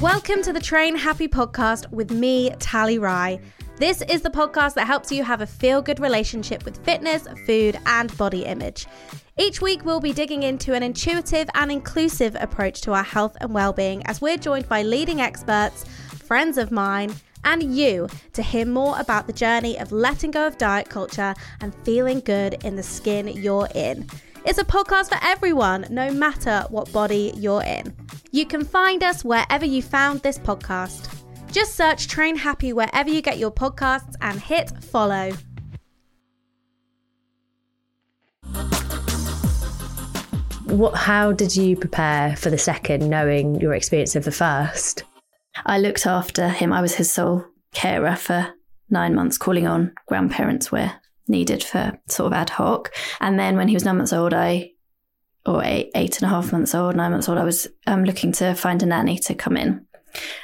Welcome 0.00 0.42
to 0.42 0.52
the 0.52 0.60
Train 0.62 0.94
Happy 0.94 1.26
podcast 1.26 1.90
with 1.90 2.12
me, 2.12 2.52
Tally 2.60 2.98
Rye. 2.98 3.40
This 3.78 4.02
is 4.02 4.22
the 4.22 4.30
podcast 4.30 4.74
that 4.74 4.86
helps 4.86 5.10
you 5.10 5.24
have 5.24 5.40
a 5.40 5.46
feel 5.46 5.82
good 5.82 5.98
relationship 5.98 6.64
with 6.64 6.76
fitness, 6.84 7.26
food, 7.44 7.76
and 7.86 8.16
body 8.16 8.44
image. 8.44 8.86
Each 9.36 9.60
week, 9.60 9.84
we'll 9.84 9.98
be 9.98 10.12
digging 10.12 10.44
into 10.44 10.74
an 10.74 10.84
intuitive 10.84 11.50
and 11.54 11.72
inclusive 11.72 12.36
approach 12.38 12.80
to 12.82 12.92
our 12.92 13.02
health 13.02 13.36
and 13.40 13.52
well-being 13.52 14.06
as 14.06 14.20
we're 14.20 14.36
joined 14.36 14.68
by 14.68 14.82
leading 14.82 15.20
experts, 15.20 15.84
friends 16.24 16.56
of 16.56 16.70
mine, 16.70 17.12
and 17.42 17.76
you 17.76 18.08
to 18.32 18.42
hear 18.42 18.64
more 18.64 18.96
about 19.00 19.26
the 19.26 19.32
journey 19.32 19.76
of 19.80 19.90
letting 19.90 20.30
go 20.30 20.46
of 20.46 20.56
diet 20.56 20.88
culture 20.88 21.34
and 21.60 21.74
feeling 21.84 22.20
good 22.20 22.62
in 22.64 22.76
the 22.76 22.82
skin 22.82 23.26
you're 23.26 23.68
in. 23.74 24.08
It's 24.44 24.60
a 24.60 24.64
podcast 24.64 25.08
for 25.08 25.18
everyone, 25.20 25.86
no 25.90 26.12
matter 26.12 26.64
what 26.68 26.92
body 26.92 27.32
you're 27.36 27.64
in. 27.64 27.92
You 28.30 28.46
can 28.46 28.64
find 28.64 29.02
us 29.02 29.24
wherever 29.24 29.64
you 29.64 29.82
found 29.82 30.20
this 30.20 30.38
podcast. 30.38 31.12
Just 31.50 31.74
search 31.74 32.06
Train 32.06 32.36
Happy 32.36 32.72
wherever 32.72 33.10
you 33.10 33.20
get 33.20 33.38
your 33.38 33.50
podcasts 33.50 34.14
and 34.20 34.38
hit 34.38 34.70
follow. 34.84 35.32
What? 40.74 40.96
How 40.96 41.30
did 41.30 41.54
you 41.54 41.76
prepare 41.76 42.34
for 42.34 42.50
the 42.50 42.58
second, 42.58 43.08
knowing 43.08 43.60
your 43.60 43.74
experience 43.74 44.16
of 44.16 44.24
the 44.24 44.32
first? 44.32 45.04
I 45.64 45.78
looked 45.78 46.04
after 46.04 46.48
him. 46.48 46.72
I 46.72 46.80
was 46.80 46.96
his 46.96 47.12
sole 47.12 47.44
carer 47.72 48.16
for 48.16 48.52
nine 48.90 49.14
months, 49.14 49.38
calling 49.38 49.68
on 49.68 49.92
grandparents 50.08 50.72
where 50.72 51.00
needed 51.28 51.62
for 51.62 51.96
sort 52.08 52.26
of 52.26 52.32
ad 52.32 52.50
hoc. 52.50 52.92
And 53.20 53.38
then 53.38 53.56
when 53.56 53.68
he 53.68 53.74
was 53.74 53.84
nine 53.84 53.98
months 53.98 54.12
old, 54.12 54.34
I, 54.34 54.72
or 55.46 55.62
eight, 55.62 55.92
eight 55.94 56.20
and 56.20 56.26
a 56.26 56.34
half 56.34 56.50
months 56.50 56.74
old, 56.74 56.96
nine 56.96 57.12
months 57.12 57.28
old, 57.28 57.38
I 57.38 57.44
was 57.44 57.68
um, 57.86 58.04
looking 58.04 58.32
to 58.32 58.54
find 58.54 58.82
a 58.82 58.86
nanny 58.86 59.16
to 59.18 59.34
come 59.34 59.56
in. 59.56 59.86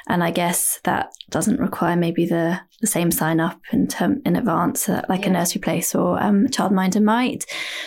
And 0.09 0.25
I 0.25 0.31
guess 0.31 0.81
that 0.85 1.13
doesn't 1.29 1.61
require 1.61 1.97
maybe 1.97 2.27
the, 2.27 2.61
the 2.81 2.87
same 2.87 3.11
sign 3.11 3.41
up 3.41 3.61
in 3.73 3.87
term 3.87 4.23
in 4.25 4.37
advance, 4.37 4.89
uh, 4.89 5.03
like 5.09 5.23
yeah. 5.23 5.29
a 5.29 5.33
nursery 5.33 5.61
place 5.61 5.95
or 5.95 6.23
um, 6.23 6.47
childminder 6.49 7.03
might. 7.03 7.47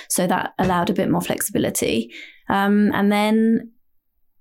So 0.10 0.28
that 0.28 0.54
allowed 0.58 0.90
a 0.90 0.94
bit 0.94 1.10
more 1.10 1.22
flexibility. 1.22 2.12
Um, 2.50 2.92
and 2.94 3.12
then, 3.12 3.72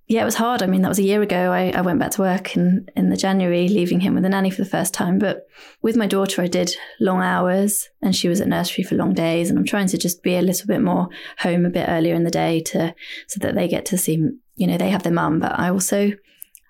yeah, 0.08 0.22
it 0.22 0.26
was 0.26 0.34
hard. 0.34 0.62
I 0.62 0.66
mean, 0.66 0.82
that 0.82 0.88
was 0.88 0.98
a 0.98 1.04
year 1.04 1.22
ago. 1.22 1.52
I, 1.52 1.70
I 1.70 1.80
went 1.80 1.98
back 1.98 2.10
to 2.12 2.20
work 2.20 2.56
in, 2.56 2.86
in 2.96 3.08
the 3.08 3.16
January, 3.16 3.68
leaving 3.68 4.00
him 4.00 4.14
with 4.14 4.24
a 4.24 4.28
nanny 4.28 4.50
for 4.50 4.62
the 4.62 4.68
first 4.68 4.92
time. 4.92 5.18
But 5.18 5.46
with 5.80 5.96
my 5.96 6.06
daughter, 6.06 6.42
I 6.42 6.48
did 6.48 6.74
long 7.00 7.22
hours 7.22 7.88
and 8.02 8.14
she 8.14 8.28
was 8.28 8.40
at 8.40 8.48
nursery 8.48 8.84
for 8.84 8.96
long 8.96 9.14
days. 9.14 9.48
And 9.48 9.58
I'm 9.58 9.64
trying 9.64 9.86
to 9.88 9.96
just 9.96 10.22
be 10.22 10.36
a 10.36 10.42
little 10.42 10.66
bit 10.66 10.82
more 10.82 11.08
home 11.38 11.64
a 11.64 11.70
bit 11.70 11.88
earlier 11.88 12.14
in 12.14 12.24
the 12.24 12.30
day 12.30 12.60
to 12.60 12.94
so 13.28 13.38
that 13.40 13.54
they 13.54 13.68
get 13.68 13.86
to 13.86 13.96
see, 13.96 14.28
you 14.56 14.66
know, 14.66 14.76
they 14.76 14.90
have 14.90 15.04
their 15.04 15.12
mum. 15.12 15.38
But 15.38 15.58
I 15.58 15.70
also 15.70 16.12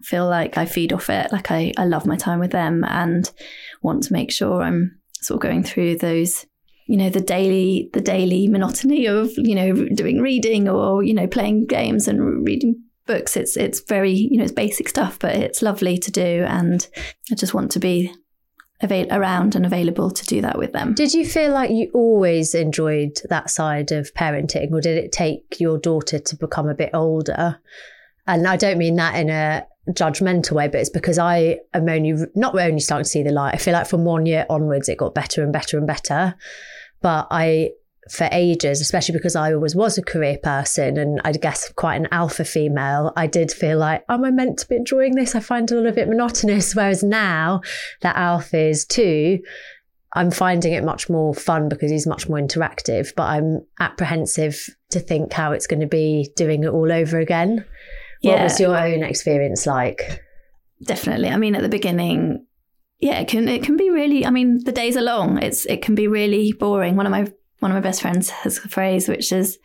feel 0.03 0.29
like 0.29 0.59
I 0.59 0.67
feed 0.67 0.93
off 0.93 1.11
it. 1.11 1.33
Like 1.33 1.51
I, 1.51 1.73
I 1.77 1.85
love 1.85 2.07
my 2.07 2.17
time 2.17 2.41
with 2.41 2.53
them 2.53 2.85
and 2.85 3.31
want 3.83 4.03
to 4.05 4.13
make 4.13 4.31
sure 4.31 4.63
I'm 4.63 4.99
sort 5.21 5.37
of 5.37 5.43
going 5.43 5.63
through 5.63 5.99
those 5.99 6.47
you 6.87 6.97
know 6.97 7.09
the 7.09 7.21
daily 7.21 7.89
the 7.93 8.01
daily 8.01 8.49
monotony 8.49 9.07
of 9.07 9.31
you 9.37 9.55
know 9.55 9.73
doing 9.95 10.21
reading 10.21 10.69
or 10.69 11.03
you 11.03 11.15
know 11.15 11.27
playing 11.27 11.67
games 11.67 12.09
and 12.09 12.45
reading 12.45 12.83
books 13.07 13.37
it's 13.37 13.57
it's 13.57 13.81
very 13.81 14.13
you 14.13 14.37
know 14.37 14.45
it's 14.45 14.53
basic 14.53 14.89
stuff 14.89 15.19
but 15.19 15.35
it's 15.35 15.63
lovely 15.63 15.97
to 15.97 16.11
do 16.11 16.45
and 16.47 16.89
i 17.31 17.35
just 17.35 17.55
want 17.55 17.71
to 17.71 17.79
be 17.79 18.13
avail- 18.81 19.13
around 19.13 19.55
and 19.55 19.65
available 19.65 20.11
to 20.11 20.27
do 20.27 20.41
that 20.41 20.59
with 20.59 20.73
them 20.73 20.93
did 20.95 21.15
you 21.15 21.25
feel 21.25 21.53
like 21.53 21.71
you 21.71 21.91
always 21.95 22.55
enjoyed 22.55 23.19
that 23.29 23.49
side 23.49 23.93
of 23.93 24.13
parenting 24.15 24.73
or 24.73 24.81
did 24.81 24.97
it 24.97 25.13
take 25.13 25.61
your 25.61 25.79
daughter 25.79 26.19
to 26.19 26.37
become 26.37 26.69
a 26.69 26.75
bit 26.75 26.91
older 26.93 27.59
and 28.27 28.47
i 28.47 28.57
don't 28.57 28.79
mean 28.79 28.97
that 28.97 29.17
in 29.17 29.31
a 29.31 29.67
judgmental 29.91 30.53
way, 30.53 30.69
but 30.69 30.81
it's 30.81 30.91
because 30.91 31.19
I 31.19 31.59
am 31.75 31.89
only 31.89 32.15
not 32.35 32.59
only 32.59 32.81
starting 32.81 33.05
to 33.05 33.11
see 33.11 33.23
the 33.23 33.33
light. 33.33 33.55
I 33.55 33.59
feel 33.59 33.73
like 33.73 33.89
from 33.89 34.05
one 34.05 34.27
year 34.27 34.47
onwards, 34.49 34.89
it 34.89 34.99
got 34.99 35.15
better 35.15 35.43
and 35.43 35.53
better 35.53 35.77
and 35.77 35.87
better. 35.87 36.35
But 37.01 37.27
I, 37.31 37.71
for 38.11 38.29
ages, 38.31 38.81
especially 38.81 39.15
because 39.15 39.35
I 39.35 39.53
always 39.53 39.75
was 39.75 39.99
a 39.99 40.03
career 40.03 40.39
person 40.41 40.99
and 40.99 41.21
I 41.25 41.33
guess 41.33 41.73
quite 41.73 41.97
an 41.97 42.09
alpha 42.13 42.45
female, 42.45 43.13
I 43.17 43.27
did 43.27 43.51
feel 43.51 43.79
like, 43.79 44.05
am 44.09 44.25
I 44.25 44.31
meant 44.31 44.59
to 44.61 44.69
be 44.69 44.77
enjoying 44.77 45.17
this? 45.17 45.35
I 45.35 45.41
find 45.41 45.71
it 45.71 45.75
a 45.75 45.77
little 45.79 45.93
bit 45.93 46.09
monotonous. 46.09 46.75
Whereas 46.77 47.03
now 47.03 47.61
that 48.03 48.17
Alf 48.17 48.55
is 48.55 48.85
too, 48.87 49.41
I'm 50.15 50.31
finding 50.31 50.75
it 50.75 50.85
much 50.85 51.09
more 51.09 51.35
fun 51.35 51.69
because 51.69 51.91
he's 51.91 52.07
much 52.07 52.29
more 52.29 52.39
interactive, 52.39 53.15
but 53.17 53.25
I'm 53.25 53.67
apprehensive 53.81 54.69
to 54.91 55.01
think 55.01 55.33
how 55.33 55.53
it's 55.53 55.67
going 55.67 55.81
to 55.81 55.87
be 55.87 56.31
doing 56.37 56.65
it 56.65 56.69
all 56.69 56.93
over 56.93 57.19
again. 57.19 57.65
What 58.23 58.37
yeah. 58.37 58.43
was 58.45 58.61
your 58.61 58.77
own 58.77 59.03
experience 59.03 59.67
like? 59.67 60.23
Definitely. 60.85 61.29
I 61.29 61.37
mean, 61.37 61.55
at 61.55 61.63
the 61.63 61.69
beginning, 61.69 62.47
yeah, 63.01 63.19
it 63.19 63.29
can 63.29 63.49
it 63.49 63.65
can 63.65 63.77
be 63.77 63.91
really. 63.91 64.25
I 64.25 64.31
mean, 64.31 64.63
the 64.65 64.73
days 64.73 64.97
are 64.97 65.03
long. 65.03 65.43
It's 65.43 65.67
it 65.67 65.83
can 65.83 65.95
be 65.95 66.07
really 66.07 66.53
boring. 66.53 66.97
One 66.97 67.07
of 67.07 67.11
my 67.11 67.27
one 67.59 67.71
of 67.71 67.75
my 67.75 67.81
best 67.81 68.01
friends 68.01 68.31
has 68.31 68.59
a 68.59 68.69
phrase 68.69 69.09
which 69.09 69.33
is, 69.33 69.59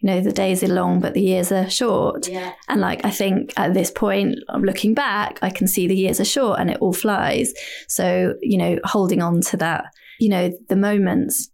you 0.00 0.08
know, 0.08 0.20
the 0.20 0.32
days 0.32 0.62
are 0.62 0.68
long, 0.68 1.00
but 1.00 1.14
the 1.14 1.22
years 1.22 1.50
are 1.50 1.68
short. 1.68 2.28
Yeah. 2.28 2.52
And 2.68 2.80
like 2.80 3.04
I 3.04 3.10
think 3.10 3.52
at 3.56 3.74
this 3.74 3.90
point, 3.90 4.38
looking 4.60 4.94
back, 4.94 5.40
I 5.42 5.50
can 5.50 5.66
see 5.66 5.88
the 5.88 5.96
years 5.96 6.20
are 6.20 6.24
short 6.24 6.60
and 6.60 6.70
it 6.70 6.78
all 6.80 6.92
flies. 6.92 7.52
So 7.88 8.34
you 8.42 8.58
know, 8.58 8.78
holding 8.84 9.22
on 9.22 9.40
to 9.42 9.56
that, 9.56 9.86
you 10.20 10.28
know, 10.28 10.52
the 10.68 10.76
moments 10.76 11.50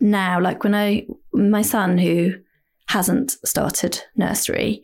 now, 0.00 0.40
like 0.40 0.64
when 0.64 0.74
I 0.74 1.06
my 1.34 1.62
son 1.62 1.98
who 1.98 2.32
hasn't 2.88 3.32
started 3.44 4.02
nursery 4.16 4.82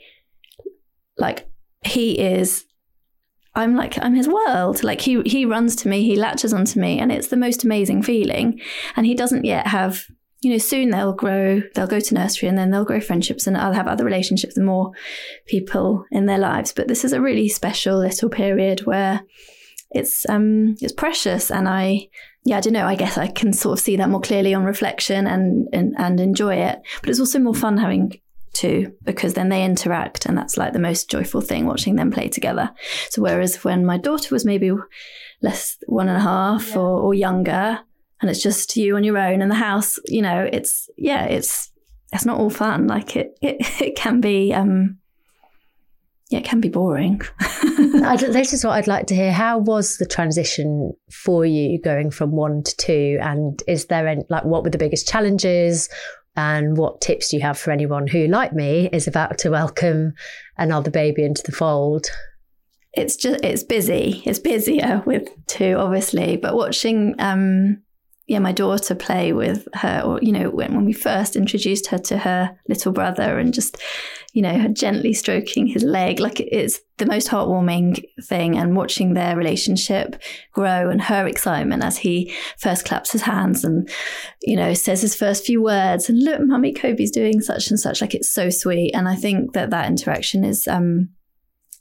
like 1.17 1.49
he 1.85 2.19
is 2.19 2.65
I'm 3.55 3.75
like 3.75 3.99
I'm 4.03 4.15
his 4.15 4.29
world. 4.29 4.83
Like 4.83 5.01
he 5.01 5.23
he 5.23 5.47
runs 5.47 5.75
to 5.77 5.89
me, 5.89 6.05
he 6.05 6.17
latches 6.17 6.53
onto 6.53 6.79
me, 6.79 6.99
and 6.99 7.11
it's 7.11 7.29
the 7.29 7.37
most 7.37 7.65
amazing 7.65 8.03
feeling. 8.03 8.61
And 8.97 9.07
he 9.07 9.15
doesn't 9.15 9.45
yet 9.45 9.67
have 9.67 10.07
you 10.47 10.53
know, 10.53 10.59
soon 10.59 10.91
they'll 10.91 11.13
grow, 11.13 11.63
they'll 11.75 11.87
go 11.87 11.99
to 11.99 12.15
nursery 12.15 12.49
and 12.49 12.59
then 12.59 12.71
they'll 12.71 12.85
grow 12.85 13.01
friendships 13.01 13.47
and 13.47 13.57
I'll 13.57 13.73
have 13.73 13.89
other 13.89 14.05
relationships 14.05 14.57
and 14.57 14.67
more 14.67 14.93
people 15.47 16.05
in 16.13 16.27
their 16.27 16.39
lives. 16.39 16.73
But 16.73 16.89
this 16.89 17.05
is 17.05 17.13
a 17.13 17.21
really 17.21 17.49
special 17.49 17.99
little 17.99 18.29
period 18.29 18.81
where 18.81 19.23
it's 19.93 20.29
um 20.29 20.77
it's 20.81 20.93
precious 20.93 21.51
and 21.51 21.69
I 21.69 22.09
yeah, 22.45 22.59
I 22.59 22.61
don't 22.61 22.75
know, 22.75 22.87
I 22.87 22.95
guess 22.95 23.19
I 23.19 23.27
can 23.27 23.53
sort 23.53 23.79
of 23.79 23.83
see 23.83 23.97
that 23.97 24.09
more 24.09 24.21
clearly 24.21 24.55
on 24.55 24.65
reflection 24.65 25.27
and 25.27 25.69
and, 25.73 25.95
and 25.99 26.21
enjoy 26.21 26.57
it. 26.57 26.79
But 27.01 27.11
it's 27.11 27.21
also 27.21 27.39
more 27.39 27.55
fun 27.55 27.79
having 27.79 28.21
two 28.57 28.93
because 29.03 29.35
then 29.35 29.49
they 29.49 29.65
interact 29.65 30.27
and 30.27 30.37
that's 30.37 30.57
like 30.57 30.73
the 30.73 30.79
most 30.79 31.11
joyful 31.11 31.41
thing 31.41 31.67
watching 31.67 31.97
them 31.97 32.11
play 32.11 32.29
together. 32.29 32.71
So 33.11 33.23
whereas 33.23 33.63
when 33.63 33.85
my 33.85 33.99
daughter 33.99 34.35
was 34.35 34.45
maybe 34.45 34.73
less 35.43 35.77
one 35.87 36.09
and 36.09 36.17
a 36.17 36.21
half 36.21 36.71
yeah. 36.71 36.79
or, 36.79 37.01
or 37.01 37.15
younger, 37.15 37.81
and 38.21 38.31
it's 38.31 38.43
just 38.43 38.77
you 38.77 38.97
on 38.97 39.05
your 39.05 39.19
own 39.19 39.43
in 39.43 39.49
the 39.49 39.55
house, 39.55 39.99
you 40.07 40.23
know, 40.23 40.49
it's 40.51 40.89
yeah, 40.97 41.25
it's 41.25 41.71
it's 42.13 42.25
not 42.25 42.39
all 42.39 42.51
fun. 42.51 42.87
Like 42.87 43.15
it 43.17 43.39
it, 43.43 43.57
it 43.81 43.97
can 43.97 44.21
be 44.21 44.55
um 44.55 44.99
yeah, 46.31 46.41
it 46.41 46.45
can 46.45 46.61
be 46.61 46.69
boring. 46.69 47.21
this 47.61 48.53
is 48.53 48.65
what 48.65 48.73
I'd 48.73 48.89
like 48.89 49.07
to 49.09 49.15
hear. 49.15 49.33
How 49.33 49.59
was 49.59 49.99
the 49.99 50.07
transition 50.07 50.93
for 51.11 51.47
you 51.47 51.81
going 51.81 52.11
from 52.11 52.33
one 52.33 52.65
to 52.65 52.77
two? 52.77 53.19
And 53.21 53.63
is 53.69 53.87
there 53.87 54.09
any, 54.09 54.25
like 54.29 54.45
what 54.45 54.65
were 54.65 54.71
the 54.71 54.79
biggest 54.79 55.09
challenges? 55.09 55.89
And 56.37 56.77
what 56.77 57.01
tips 57.01 57.31
do 57.31 57.37
you 57.37 57.43
have 57.43 57.59
for 57.59 57.71
anyone 57.71 58.07
who, 58.07 58.27
like 58.27 58.53
me, 58.53 58.89
is 58.93 59.07
about 59.07 59.39
to 59.39 59.51
welcome 59.51 60.13
another 60.59 60.91
baby 60.91 61.25
into 61.25 61.43
the 61.43 61.53
fold? 61.53 62.07
It's 62.93 63.17
just 63.17 63.45
it's 63.45 63.63
busy. 63.63 64.23
It's 64.25 64.39
busier 64.39 65.03
with 65.07 65.29
two, 65.47 65.77
obviously, 65.79 66.37
but 66.37 66.55
watching 66.55 67.15
um, 67.19 67.83
yeah, 68.27 68.41
my 68.41 68.51
daughter 68.51 68.97
play 68.97 69.33
with 69.33 69.69
her, 69.75 70.03
or, 70.05 70.19
you 70.21 70.33
know, 70.33 70.51
when, 70.51 70.75
when 70.75 70.85
we 70.85 70.93
first 70.93 71.37
introduced 71.37 71.87
her 71.89 71.99
to 71.99 72.19
her 72.19 72.59
little 72.69 72.91
brother 72.91 73.39
and 73.39 73.55
just, 73.55 73.81
you 74.33 74.43
know, 74.43 74.59
her 74.59 74.69
gently 74.69 75.13
stroking 75.13 75.69
his 75.69 75.85
leg, 75.85 76.19
like 76.19 76.41
it's 76.41 76.81
the 76.99 77.07
most 77.07 77.29
heartwarming 77.29 78.05
thing. 78.25 78.59
And 78.59 78.77
watching 78.77 79.15
their 79.15 79.37
relationship 79.37 80.21
grow 80.53 80.91
and 80.91 81.01
her 81.03 81.29
excitement 81.29 81.85
as 81.85 81.99
he 81.99 82.35
first 82.59 82.85
claps 82.85 83.13
his 83.13 83.23
hands 83.23 83.65
and, 83.65 83.89
you 84.43 84.57
know, 84.57 84.75
says 84.75 85.03
his 85.03 85.15
first 85.15 85.47
few 85.47 85.63
words 85.63 86.09
and 86.09 86.21
look, 86.21 86.41
mummy, 86.41 86.73
Kobe's 86.73 87.13
doing 87.13 87.41
such 87.41 87.71
and 87.71 87.79
such. 87.79 88.01
Like 88.01 88.15
it's 88.15 88.33
so 88.33 88.51
sweet. 88.51 88.91
And 88.93 89.09
I 89.09 89.15
think 89.15 89.53
that 89.53 89.71
that 89.71 89.87
interaction 89.87 90.43
is, 90.43 90.67
um, 90.67 91.11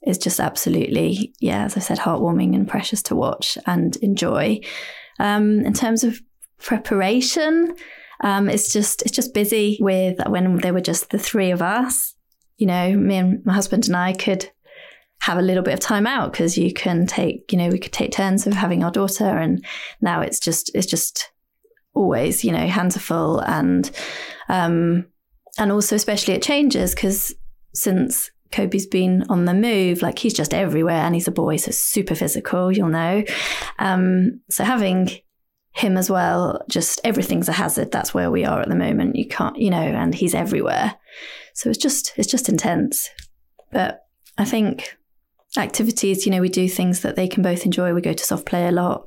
is 0.06 0.20
just 0.20 0.40
absolutely, 0.40 1.34
yeah, 1.40 1.66
as 1.66 1.76
I 1.76 1.80
said, 1.80 1.98
heartwarming 1.98 2.54
and 2.54 2.68
precious 2.68 3.02
to 3.04 3.16
watch 3.16 3.58
and 3.66 3.96
enjoy. 3.98 4.60
Um, 5.18 5.62
in 5.62 5.74
terms 5.74 6.04
of 6.04 6.22
preparation. 6.60 7.76
Um, 8.22 8.50
it's 8.50 8.72
just 8.72 9.02
it's 9.02 9.12
just 9.12 9.34
busy 9.34 9.78
with 9.82 10.18
when 10.28 10.58
there 10.58 10.74
were 10.74 10.82
just 10.82 11.10
the 11.10 11.20
three 11.20 11.52
of 11.52 11.62
us. 11.62 12.16
You 12.58 12.68
know, 12.68 12.96
me 12.96 13.16
and 13.18 13.46
my 13.46 13.54
husband 13.54 13.88
and 13.88 13.96
I 13.96 14.14
could 14.14 14.50
have 15.22 15.38
a 15.38 15.42
little 15.42 15.64
bit 15.64 15.74
of 15.74 15.80
time 15.80 16.06
out 16.06 16.32
because 16.32 16.58
you 16.58 16.74
can 16.74 17.08
take 17.08 17.52
you 17.52 17.58
know 17.58 17.70
we 17.70 17.80
could 17.80 17.92
take 17.92 18.12
turns 18.12 18.48
of 18.48 18.54
having 18.54 18.84
our 18.84 18.92
daughter, 18.92 19.26
and 19.26 19.66
now 20.02 20.22
it's 20.22 20.40
just 20.40 20.74
it's 20.74 20.88
just 20.88 21.32
always 21.94 22.44
you 22.44 22.52
know 22.52 22.68
hands 22.68 22.96
are 22.96 23.02
full 23.02 23.40
and 23.40 23.92
um, 24.50 25.06
and 25.58 25.72
also 25.72 25.96
especially 25.96 26.34
it 26.34 26.44
changes 26.44 26.94
because 26.94 27.34
since 27.74 28.32
Kobe's 28.52 28.86
been 28.88 29.26
on 29.30 29.46
the 29.46 29.54
move, 29.54 30.02
like 30.02 30.20
he's 30.20 30.34
just 30.34 30.54
everywhere 30.54 31.02
and 31.02 31.14
he's 31.14 31.28
a 31.28 31.32
boy, 31.32 31.58
so 31.58 31.72
super 31.72 32.16
physical, 32.16 32.72
you'll 32.72 32.88
know. 32.88 33.24
Um, 33.80 34.40
so 34.50 34.64
having 34.64 35.10
him 35.76 35.98
as 35.98 36.10
well. 36.10 36.64
Just 36.70 37.02
everything's 37.04 37.50
a 37.50 37.54
hazard. 37.54 37.92
That's 37.92 38.14
where 38.14 38.32
we 38.32 38.46
are 38.46 38.62
at 38.62 38.70
the 38.70 38.76
moment. 38.76 39.18
You 39.18 39.28
can't, 39.28 39.58
you 39.58 39.70
know, 39.70 39.78
and 39.78 40.16
he's 40.16 40.34
everywhere. 40.34 40.96
So 41.54 41.70
it's 41.70 41.78
just 41.78 42.14
it's 42.18 42.32
just 42.32 42.50
intense. 42.50 43.10
But 43.72 44.06
I 44.38 44.46
think 44.46 44.98
activities, 45.58 46.26
you 46.26 46.32
know, 46.32 46.42
we 46.42 46.50
do 46.50 46.70
things 46.70 47.02
that 47.02 47.18
they 47.18 47.28
can 47.28 47.44
both 47.44 47.66
enjoy. 47.66 47.94
We 47.94 48.02
go 48.02 48.14
to 48.14 48.24
soft 48.24 48.46
play 48.46 48.68
a 48.68 48.72
lot. 48.72 49.06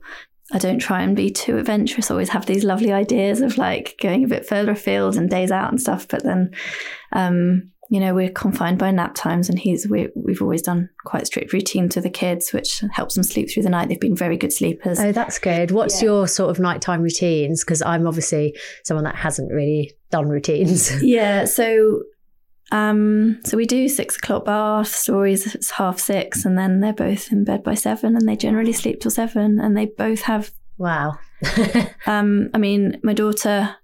I 0.53 0.59
don't 0.59 0.79
try 0.79 1.03
and 1.03 1.17
be 1.17 1.31
too 1.31 1.59
adventurous. 1.59 2.11
I 2.11 2.15
always 2.15 2.31
have 2.31 2.47
these 2.47 2.65
lovely 2.65 2.93
ideas 2.93 3.41
of 3.41 3.59
like 3.59 3.97
going 4.01 4.25
a 4.25 4.29
bit 4.29 4.47
further 4.47 4.73
afield 4.73 5.17
and 5.17 5.29
days 5.29 5.51
out 5.51 5.71
and 5.71 5.81
stuff. 5.81 6.07
But 6.09 6.23
then 6.23 6.51
um, 7.13 7.71
you 7.91 8.01
know, 8.01 8.15
we're 8.15 8.31
confined 8.31 8.79
by 8.79 8.91
nap 8.91 9.15
times, 9.15 9.49
and 9.49 9.59
he's 9.59 9.89
we, 9.89 10.09
we've 10.15 10.43
always 10.43 10.63
done 10.63 10.91
quite 11.05 11.27
strict 11.27 11.53
routines 11.53 11.95
with 11.95 12.05
the 12.05 12.11
kids, 12.11 12.53
which 12.53 12.83
helps 12.93 13.15
them 13.15 13.25
sleep 13.25 13.51
through 13.51 13.63
the 13.63 13.71
night. 13.71 13.89
They've 13.89 13.99
been 13.99 14.17
very 14.17 14.37
good 14.37 14.53
sleepers. 14.53 15.01
Oh, 15.01 15.13
that's 15.13 15.39
good. 15.39 15.71
What's 15.71 16.03
yeah. 16.03 16.09
your 16.09 16.29
sort 16.29 16.51
of 16.51 16.59
nighttime 16.59 17.01
routines? 17.01 17.65
Because 17.65 17.81
I'm 17.81 18.07
obviously 18.07 18.57
someone 18.85 19.05
that 19.05 19.17
hasn't 19.17 19.51
really 19.53 19.93
done 20.11 20.29
routines. 20.29 21.03
yeah, 21.03 21.47
so 21.47 22.03
um, 22.71 23.41
so 23.45 23.57
we 23.57 23.65
do 23.65 23.89
six 23.89 24.17
o'clock 24.17 24.45
bath 24.45 24.89
stories. 24.89 25.55
It's 25.55 25.71
half 25.71 25.99
six, 25.99 26.45
and 26.45 26.59
then 26.59 26.81
they're 26.81 26.93
both 26.93 27.33
in 27.33 27.45
bed 27.45 27.63
by 27.63 27.75
seven, 27.75 28.17
and 28.17 28.29
they 28.29 28.37
generally 28.37 28.75
sleep 28.75 29.01
till 29.01 29.11
seven, 29.11 29.59
and 29.59 29.77
they 29.77 29.87
both 29.87 30.23
have 30.23 30.51
wow. 30.77 31.19
um, 32.07 32.51
I 32.53 32.59
mean, 32.59 33.01
my 33.03 33.15
daughter 33.15 33.77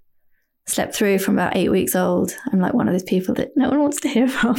slept 0.67 0.95
through 0.95 1.19
from 1.19 1.35
about 1.35 1.55
eight 1.55 1.69
weeks 1.69 1.95
old. 1.95 2.35
I'm 2.51 2.59
like 2.59 2.73
one 2.73 2.87
of 2.87 2.93
those 2.93 3.03
people 3.03 3.35
that 3.35 3.55
no 3.55 3.69
one 3.69 3.79
wants 3.81 3.99
to 4.01 4.09
hear 4.09 4.27
from. 4.29 4.55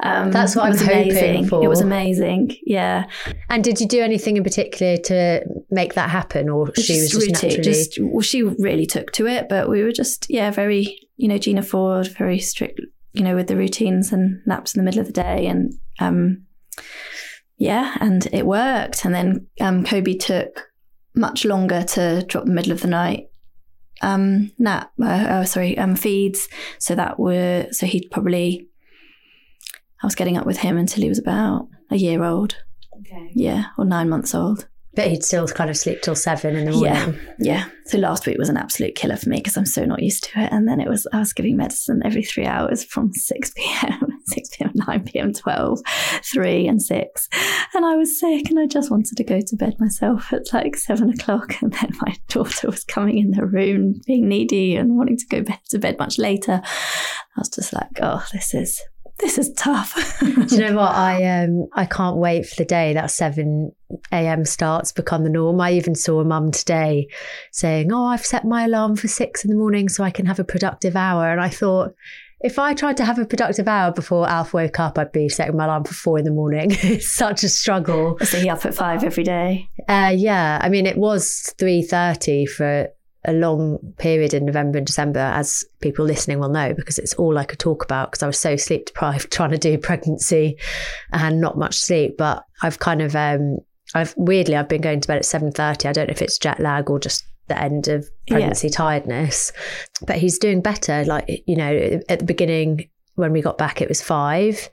um, 0.00 0.30
That's 0.30 0.54
what 0.54 0.66
I'm 0.66 0.78
amazing. 0.78 1.48
for. 1.48 1.62
It 1.64 1.68
was 1.68 1.80
amazing. 1.80 2.56
Yeah. 2.64 3.06
And 3.48 3.64
did 3.64 3.80
you 3.80 3.88
do 3.88 4.00
anything 4.00 4.36
in 4.36 4.44
particular 4.44 4.96
to 4.98 5.44
make 5.70 5.94
that 5.94 6.10
happen, 6.10 6.48
or 6.48 6.72
she 6.74 7.00
was 7.00 7.10
just 7.10 7.14
routine, 7.14 7.32
naturally? 7.50 7.62
Just, 7.62 7.98
well, 8.00 8.20
she 8.20 8.42
really 8.42 8.86
took 8.86 9.10
to 9.12 9.26
it, 9.26 9.48
but 9.48 9.68
we 9.68 9.82
were 9.82 9.92
just 9.92 10.26
yeah, 10.30 10.50
very 10.50 11.08
you 11.16 11.28
know 11.28 11.38
Gina 11.38 11.62
Ford, 11.62 12.06
very 12.06 12.38
strict, 12.38 12.80
you 13.12 13.24
know, 13.24 13.34
with 13.34 13.48
the 13.48 13.56
routines 13.56 14.12
and 14.12 14.40
naps 14.46 14.74
in 14.74 14.80
the 14.80 14.84
middle 14.84 15.00
of 15.00 15.06
the 15.06 15.12
day, 15.12 15.46
and 15.46 15.74
um, 15.98 16.44
yeah, 17.58 17.96
and 18.00 18.26
it 18.32 18.46
worked. 18.46 19.04
And 19.04 19.14
then 19.14 19.46
um, 19.60 19.84
Kobe 19.84 20.14
took 20.14 20.68
much 21.14 21.44
longer 21.44 21.82
to 21.82 22.24
drop 22.26 22.44
the 22.44 22.52
middle 22.52 22.72
of 22.72 22.80
the 22.80 22.88
night 22.88 23.28
um, 24.02 24.52
nap, 24.58 24.92
uh, 25.02 25.26
oh, 25.30 25.44
sorry, 25.44 25.78
um, 25.78 25.96
feeds. 25.96 26.48
So 26.78 26.94
that 26.94 27.18
were, 27.18 27.68
so 27.70 27.86
he'd 27.86 28.10
probably, 28.10 28.68
I 30.02 30.06
was 30.06 30.14
getting 30.14 30.36
up 30.36 30.46
with 30.46 30.58
him 30.58 30.76
until 30.76 31.02
he 31.02 31.08
was 31.08 31.18
about 31.18 31.68
a 31.90 31.96
year 31.96 32.24
old. 32.24 32.56
Okay. 33.00 33.32
Yeah, 33.34 33.66
or 33.78 33.84
nine 33.84 34.08
months 34.08 34.34
old. 34.34 34.66
But 34.94 35.08
he'd 35.08 35.24
still 35.24 35.46
kind 35.46 35.70
of 35.70 35.76
sleep 35.76 36.02
till 36.02 36.14
seven 36.14 36.54
in 36.54 36.66
the 36.66 36.72
morning. 36.72 36.92
Yeah, 36.92 37.12
yeah. 37.38 37.64
So 37.86 37.98
last 37.98 38.26
week 38.26 38.36
was 38.38 38.50
an 38.50 38.58
absolute 38.58 38.94
killer 38.94 39.16
for 39.16 39.30
me 39.30 39.38
because 39.38 39.56
I'm 39.56 39.66
so 39.66 39.84
not 39.84 40.02
used 40.02 40.24
to 40.24 40.40
it. 40.40 40.52
And 40.52 40.68
then 40.68 40.80
it 40.80 40.88
was 40.88 41.06
I 41.12 41.18
was 41.18 41.32
giving 41.32 41.56
medicine 41.56 42.02
every 42.04 42.22
three 42.22 42.44
hours 42.44 42.84
from 42.84 43.12
six 43.14 43.50
p.m., 43.56 44.18
six 44.26 44.50
p.m., 44.54 44.72
nine 44.74 45.04
p.m., 45.04 45.32
12, 45.32 45.80
3 46.30 46.68
and 46.68 46.82
six, 46.82 47.28
and 47.74 47.84
I 47.84 47.96
was 47.96 48.18
sick 48.18 48.50
and 48.50 48.58
I 48.58 48.66
just 48.66 48.90
wanted 48.90 49.16
to 49.16 49.24
go 49.24 49.40
to 49.40 49.56
bed 49.56 49.76
myself 49.78 50.32
at 50.32 50.52
like 50.52 50.76
seven 50.76 51.10
o'clock. 51.10 51.54
And 51.62 51.72
then 51.74 51.92
my 52.00 52.16
daughter 52.28 52.68
was 52.68 52.82
coming 52.82 53.18
in 53.18 53.30
the 53.30 53.46
room 53.46 54.00
being 54.04 54.28
needy 54.28 54.74
and 54.74 54.96
wanting 54.96 55.16
to 55.16 55.26
go 55.26 55.44
to 55.70 55.78
bed 55.78 55.98
much 55.98 56.18
later. 56.18 56.60
I 56.64 57.40
was 57.40 57.48
just 57.48 57.72
like, 57.72 58.00
oh, 58.00 58.24
this 58.32 58.52
is 58.52 58.82
this 59.22 59.38
is 59.38 59.52
tough. 59.54 60.18
Do 60.20 60.46
you 60.50 60.60
know 60.60 60.74
what? 60.74 60.92
I 60.92 61.24
um 61.42 61.68
I 61.72 61.86
can't 61.86 62.16
wait 62.16 62.46
for 62.46 62.56
the 62.56 62.64
day 62.64 62.92
that 62.92 63.10
seven 63.10 63.72
a.m. 64.10 64.44
starts 64.44 64.92
become 64.92 65.24
the 65.24 65.30
norm. 65.30 65.60
I 65.60 65.72
even 65.72 65.94
saw 65.94 66.20
a 66.20 66.24
mum 66.24 66.50
today 66.50 67.08
saying, 67.52 67.92
"Oh, 67.92 68.06
I've 68.06 68.26
set 68.26 68.44
my 68.44 68.64
alarm 68.64 68.96
for 68.96 69.08
six 69.08 69.44
in 69.44 69.50
the 69.50 69.56
morning 69.56 69.88
so 69.88 70.04
I 70.04 70.10
can 70.10 70.26
have 70.26 70.38
a 70.38 70.44
productive 70.44 70.96
hour." 70.96 71.30
And 71.30 71.40
I 71.40 71.48
thought, 71.48 71.94
if 72.40 72.58
I 72.58 72.74
tried 72.74 72.96
to 72.98 73.04
have 73.04 73.18
a 73.18 73.24
productive 73.24 73.68
hour 73.68 73.92
before 73.92 74.28
Alf 74.28 74.52
woke 74.52 74.80
up, 74.80 74.98
I'd 74.98 75.12
be 75.12 75.28
setting 75.28 75.56
my 75.56 75.64
alarm 75.64 75.84
for 75.84 75.94
four 75.94 76.18
in 76.18 76.24
the 76.24 76.32
morning. 76.32 76.70
it's 76.82 77.10
such 77.10 77.44
a 77.44 77.48
struggle. 77.48 78.18
So 78.20 78.38
he 78.38 78.50
up 78.50 78.66
at 78.66 78.74
five 78.74 79.04
every 79.04 79.24
day. 79.24 79.68
Uh, 79.88 80.12
yeah, 80.14 80.58
I 80.60 80.68
mean, 80.68 80.86
it 80.86 80.98
was 80.98 81.54
three 81.58 81.82
thirty 81.82 82.46
for 82.46 82.88
a 83.24 83.32
long 83.32 83.78
period 83.98 84.34
in 84.34 84.44
November 84.44 84.78
and 84.78 84.86
December, 84.86 85.20
as 85.20 85.64
people 85.80 86.04
listening 86.04 86.40
will 86.40 86.48
know, 86.48 86.74
because 86.74 86.98
it's 86.98 87.14
all 87.14 87.38
I 87.38 87.44
could 87.44 87.60
talk 87.60 87.84
about 87.84 88.10
because 88.10 88.22
I 88.22 88.26
was 88.26 88.38
so 88.38 88.56
sleep 88.56 88.86
deprived 88.86 89.30
trying 89.32 89.50
to 89.50 89.58
do 89.58 89.78
pregnancy 89.78 90.58
and 91.12 91.40
not 91.40 91.56
much 91.56 91.76
sleep. 91.76 92.16
But 92.18 92.44
I've 92.62 92.80
kind 92.80 93.00
of, 93.00 93.14
um, 93.14 93.58
I've 93.94 94.14
weirdly, 94.16 94.56
I've 94.56 94.68
been 94.68 94.80
going 94.80 95.00
to 95.00 95.08
bed 95.08 95.18
at 95.18 95.24
seven 95.24 95.52
thirty. 95.52 95.88
I 95.88 95.92
don't 95.92 96.08
know 96.08 96.12
if 96.12 96.22
it's 96.22 96.38
jet 96.38 96.58
lag 96.58 96.90
or 96.90 96.98
just 96.98 97.24
the 97.48 97.60
end 97.60 97.88
of 97.88 98.08
pregnancy 98.28 98.68
yeah. 98.68 98.76
tiredness, 98.76 99.52
but 100.06 100.16
he's 100.16 100.38
doing 100.38 100.60
better. 100.60 101.04
Like 101.04 101.44
you 101.46 101.56
know, 101.56 102.00
at 102.08 102.18
the 102.18 102.24
beginning 102.24 102.88
when 103.14 103.32
we 103.32 103.40
got 103.40 103.58
back, 103.58 103.80
it 103.80 103.88
was 103.88 104.02
five, 104.02 104.68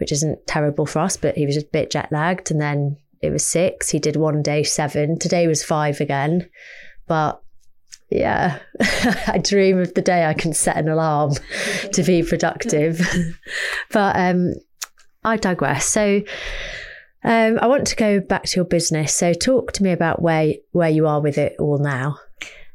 which 0.00 0.12
isn't 0.12 0.46
terrible 0.46 0.84
for 0.84 0.98
us, 0.98 1.16
but 1.16 1.36
he 1.36 1.46
was 1.46 1.56
a 1.56 1.64
bit 1.72 1.90
jet 1.90 2.12
lagged, 2.12 2.50
and 2.50 2.60
then 2.60 2.98
it 3.22 3.30
was 3.30 3.44
six. 3.44 3.88
He 3.88 3.98
did 3.98 4.16
one 4.16 4.42
day 4.42 4.62
seven. 4.64 5.18
Today 5.18 5.46
was 5.46 5.64
five 5.64 6.00
again, 6.00 6.50
but 7.06 7.40
yeah, 8.10 8.58
I 8.80 9.40
dream 9.42 9.78
of 9.78 9.94
the 9.94 10.02
day 10.02 10.24
I 10.24 10.34
can 10.34 10.52
set 10.52 10.76
an 10.76 10.88
alarm 10.88 11.32
to 11.92 12.02
be 12.02 12.22
productive. 12.22 13.00
but 13.90 14.16
um, 14.16 14.54
I 15.24 15.36
digress. 15.36 15.86
So 15.88 16.22
um, 17.24 17.58
I 17.60 17.66
want 17.66 17.86
to 17.88 17.96
go 17.96 18.20
back 18.20 18.44
to 18.44 18.56
your 18.56 18.64
business. 18.64 19.14
So 19.14 19.32
talk 19.32 19.72
to 19.72 19.82
me 19.82 19.92
about 19.92 20.22
where 20.22 20.54
where 20.72 20.90
you 20.90 21.06
are 21.06 21.20
with 21.20 21.38
it 21.38 21.56
all 21.58 21.78
now. 21.78 22.18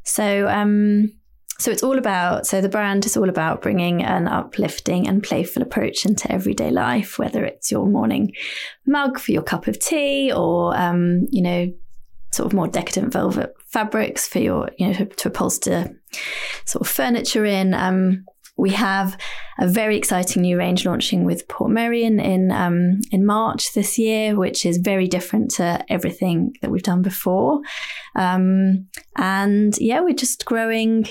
So 0.04 0.48
um, 0.48 1.14
so 1.62 1.70
it's 1.70 1.84
all 1.84 2.00
about, 2.00 2.48
so 2.48 2.60
the 2.60 2.70
brand 2.70 3.06
is 3.06 3.16
all 3.16 3.30
about 3.30 3.62
bringing 3.62 4.04
an 4.04 4.28
uplifting 4.28 5.08
and 5.08 5.22
playful 5.22 5.62
approach 5.62 6.08
into 6.08 6.30
everyday 6.32 6.72
life, 6.72 7.20
whether 7.20 7.46
it's 7.46 7.72
your 7.72 7.86
morning 7.86 8.34
mug 8.88 9.20
for 9.20 9.32
your 9.32 9.44
cup 9.44 9.68
of 9.68 9.78
tea 9.78 10.34
or, 10.34 10.76
um, 10.76 11.28
you 11.30 11.44
know, 11.44 11.72
sort 12.32 12.48
of 12.48 12.54
more 12.54 12.68
decadent 12.68 13.14
velvet 13.14 13.54
fabrics 13.72 14.28
for 14.28 14.40
your, 14.40 14.70
you 14.78 14.88
know, 14.88 14.94
to, 14.94 15.06
to 15.06 15.30
upholster 15.30 15.96
sort 16.66 16.82
of 16.82 16.88
furniture 16.88 17.46
in. 17.46 17.74
Um, 17.74 18.26
we 18.58 18.72
have 18.72 19.18
a 19.60 19.68
very 19.68 19.98
exciting 19.98 20.44
new 20.44 20.58
range 20.58 20.86
launching 20.86 21.24
with 21.24 21.48
Portmeirion 21.48 22.24
in 22.24 22.52
um, 22.52 23.00
in 23.12 23.26
March 23.26 23.74
this 23.74 23.98
year, 23.98 24.36
which 24.36 24.66
is 24.66 24.78
very 24.78 25.08
different 25.08 25.52
to 25.52 25.84
everything 25.90 26.54
that 26.62 26.70
we've 26.70 26.84
done 26.84 27.02
before. 27.02 27.62
Um, 28.16 28.88
and 29.18 29.76
yeah, 29.80 30.02
we're 30.02 30.14
just 30.14 30.46
growing, 30.46 31.08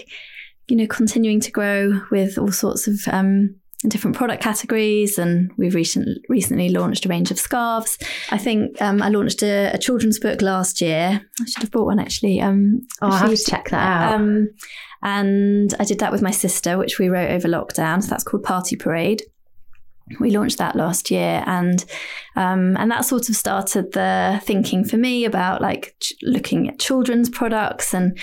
you 0.68 0.76
know, 0.76 0.86
continuing 0.86 1.40
to 1.40 1.50
grow 1.50 2.00
with 2.10 2.38
all 2.38 2.52
sorts 2.52 2.86
of 2.86 3.00
um, 3.08 3.59
different 3.88 4.16
product 4.16 4.42
categories. 4.42 5.18
And 5.18 5.52
we've 5.56 5.74
recent, 5.74 6.24
recently 6.28 6.68
launched 6.68 7.06
a 7.06 7.08
range 7.08 7.30
of 7.30 7.38
scarves. 7.38 7.98
I 8.30 8.38
think 8.38 8.80
um, 8.80 9.02
I 9.02 9.08
launched 9.08 9.42
a, 9.42 9.70
a, 9.72 9.78
children's 9.78 10.18
book 10.18 10.42
last 10.42 10.80
year. 10.80 11.20
I 11.40 11.44
should 11.46 11.62
have 11.62 11.70
bought 11.70 11.86
one 11.86 11.98
actually. 11.98 12.40
Um, 12.40 12.80
oh, 13.00 13.08
I 13.08 13.18
have 13.18 13.30
to 13.30 13.44
check 13.44 13.70
that 13.70 13.86
out. 13.86 14.14
Um, 14.14 14.50
and 15.02 15.74
I 15.78 15.84
did 15.84 16.00
that 16.00 16.12
with 16.12 16.22
my 16.22 16.30
sister, 16.30 16.76
which 16.76 16.98
we 16.98 17.08
wrote 17.08 17.30
over 17.30 17.48
lockdown. 17.48 18.02
So 18.02 18.10
that's 18.10 18.24
called 18.24 18.42
Party 18.42 18.76
Parade. 18.76 19.22
We 20.18 20.30
launched 20.30 20.58
that 20.58 20.74
last 20.74 21.12
year, 21.12 21.44
and 21.46 21.84
um, 22.34 22.76
and 22.78 22.90
that 22.90 23.04
sort 23.04 23.28
of 23.28 23.36
started 23.36 23.92
the 23.92 24.40
thinking 24.42 24.84
for 24.84 24.96
me 24.96 25.24
about 25.24 25.62
like 25.62 25.94
ch- 26.00 26.14
looking 26.22 26.68
at 26.68 26.80
children's 26.80 27.30
products, 27.30 27.94
and 27.94 28.18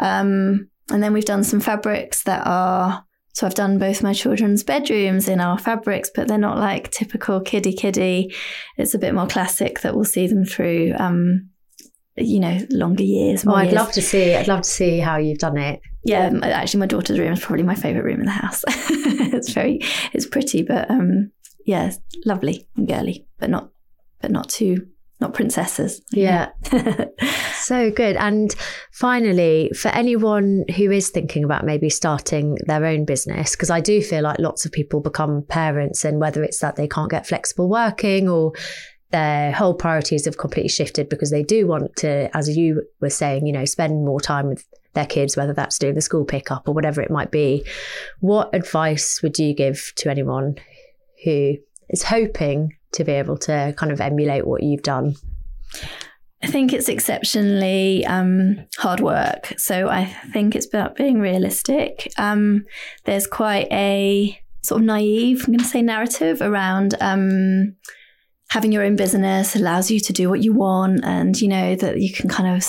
um, 0.00 0.68
and 0.90 1.00
then 1.00 1.12
we've 1.12 1.24
done 1.24 1.44
some 1.44 1.60
fabrics 1.60 2.24
that 2.24 2.42
are 2.44 3.04
so 3.38 3.46
I've 3.46 3.54
done 3.54 3.78
both 3.78 4.02
my 4.02 4.12
children's 4.12 4.64
bedrooms 4.64 5.28
in 5.28 5.40
our 5.40 5.58
fabrics, 5.58 6.10
but 6.12 6.26
they're 6.26 6.38
not 6.38 6.58
like 6.58 6.90
typical 6.90 7.40
kiddie 7.40 7.72
kiddie. 7.72 8.34
It's 8.76 8.94
a 8.94 8.98
bit 8.98 9.14
more 9.14 9.28
classic 9.28 9.80
that 9.80 9.94
we'll 9.94 10.04
see 10.04 10.26
them 10.26 10.44
through, 10.44 10.94
um, 10.98 11.48
you 12.16 12.40
know, 12.40 12.58
longer 12.70 13.04
years. 13.04 13.44
oh, 13.46 13.54
I'd 13.54 13.66
years. 13.66 13.74
love 13.74 13.92
to 13.92 14.02
see. 14.02 14.34
I'd 14.34 14.48
love 14.48 14.62
to 14.62 14.68
see 14.68 14.98
how 14.98 15.18
you've 15.18 15.38
done 15.38 15.56
it 15.56 15.80
yeah, 16.08 16.30
actually, 16.42 16.80
my 16.80 16.86
daughter's 16.86 17.18
room 17.18 17.32
is 17.32 17.40
probably 17.40 17.64
my 17.64 17.74
favorite 17.74 18.04
room 18.04 18.20
in 18.20 18.26
the 18.26 18.32
house. 18.32 18.64
it's 18.68 19.52
very, 19.52 19.80
it's 20.12 20.26
pretty, 20.26 20.62
but 20.62 20.90
um, 20.90 21.30
yeah, 21.66 21.92
lovely 22.24 22.66
and 22.76 22.88
girly, 22.88 23.26
but 23.38 23.50
not, 23.50 23.70
but 24.20 24.30
not 24.30 24.48
too, 24.48 24.86
not 25.20 25.34
princesses. 25.34 26.00
Yeah, 26.10 26.50
so 27.54 27.90
good. 27.90 28.16
And 28.16 28.54
finally, 28.92 29.70
for 29.76 29.88
anyone 29.88 30.64
who 30.76 30.90
is 30.90 31.10
thinking 31.10 31.44
about 31.44 31.64
maybe 31.64 31.90
starting 31.90 32.56
their 32.66 32.84
own 32.84 33.04
business, 33.04 33.52
because 33.52 33.70
I 33.70 33.80
do 33.80 34.00
feel 34.00 34.22
like 34.22 34.38
lots 34.38 34.64
of 34.64 34.72
people 34.72 35.00
become 35.00 35.42
parents, 35.42 36.04
and 36.04 36.20
whether 36.20 36.42
it's 36.42 36.60
that 36.60 36.76
they 36.76 36.86
can't 36.86 37.10
get 37.10 37.26
flexible 37.26 37.68
working 37.68 38.28
or 38.28 38.52
their 39.10 39.52
whole 39.52 39.74
priorities 39.74 40.26
have 40.26 40.36
completely 40.36 40.68
shifted 40.68 41.08
because 41.08 41.30
they 41.30 41.42
do 41.42 41.66
want 41.66 41.96
to, 41.96 42.34
as 42.36 42.56
you 42.56 42.82
were 43.00 43.10
saying, 43.10 43.46
you 43.46 43.52
know, 43.52 43.64
spend 43.64 44.04
more 44.04 44.20
time 44.20 44.46
with 44.48 44.66
their 44.92 45.06
kids, 45.06 45.36
whether 45.36 45.54
that's 45.54 45.78
doing 45.78 45.94
the 45.94 46.00
school 46.00 46.24
pickup 46.24 46.68
or 46.68 46.74
whatever 46.74 47.00
it 47.00 47.10
might 47.10 47.30
be. 47.30 47.64
What 48.20 48.54
advice 48.54 49.22
would 49.22 49.38
you 49.38 49.54
give 49.54 49.92
to 49.96 50.10
anyone 50.10 50.56
who 51.24 51.56
is 51.88 52.02
hoping 52.02 52.77
to 52.92 53.04
be 53.04 53.12
able 53.12 53.36
to 53.38 53.74
kind 53.76 53.92
of 53.92 54.00
emulate 54.00 54.46
what 54.46 54.62
you've 54.62 54.82
done? 54.82 55.14
I 56.42 56.46
think 56.46 56.72
it's 56.72 56.88
exceptionally 56.88 58.06
um, 58.06 58.64
hard 58.76 59.00
work. 59.00 59.54
So 59.56 59.88
I 59.88 60.04
think 60.32 60.54
it's 60.54 60.66
about 60.66 60.96
being 60.96 61.20
realistic. 61.20 62.12
Um, 62.16 62.64
there's 63.04 63.26
quite 63.26 63.66
a 63.72 64.38
sort 64.62 64.80
of 64.80 64.86
naive, 64.86 65.40
I'm 65.40 65.52
going 65.52 65.58
to 65.58 65.64
say, 65.64 65.82
narrative 65.82 66.40
around. 66.40 66.94
Um, 67.00 67.76
having 68.50 68.72
your 68.72 68.82
own 68.82 68.96
business 68.96 69.54
allows 69.56 69.90
you 69.90 70.00
to 70.00 70.12
do 70.12 70.28
what 70.28 70.42
you 70.42 70.52
want 70.52 71.04
and 71.04 71.38
you 71.40 71.48
know 71.48 71.74
that 71.74 72.00
you 72.00 72.12
can 72.12 72.28
kind 72.28 72.56
of 72.56 72.66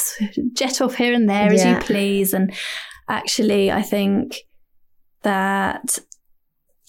jet 0.53 0.81
off 0.81 0.95
here 0.95 1.13
and 1.13 1.29
there 1.29 1.53
yeah. 1.53 1.53
as 1.53 1.65
you 1.65 1.79
please 1.85 2.33
and 2.33 2.53
actually 3.07 3.71
i 3.71 3.81
think 3.81 4.41
that 5.21 5.99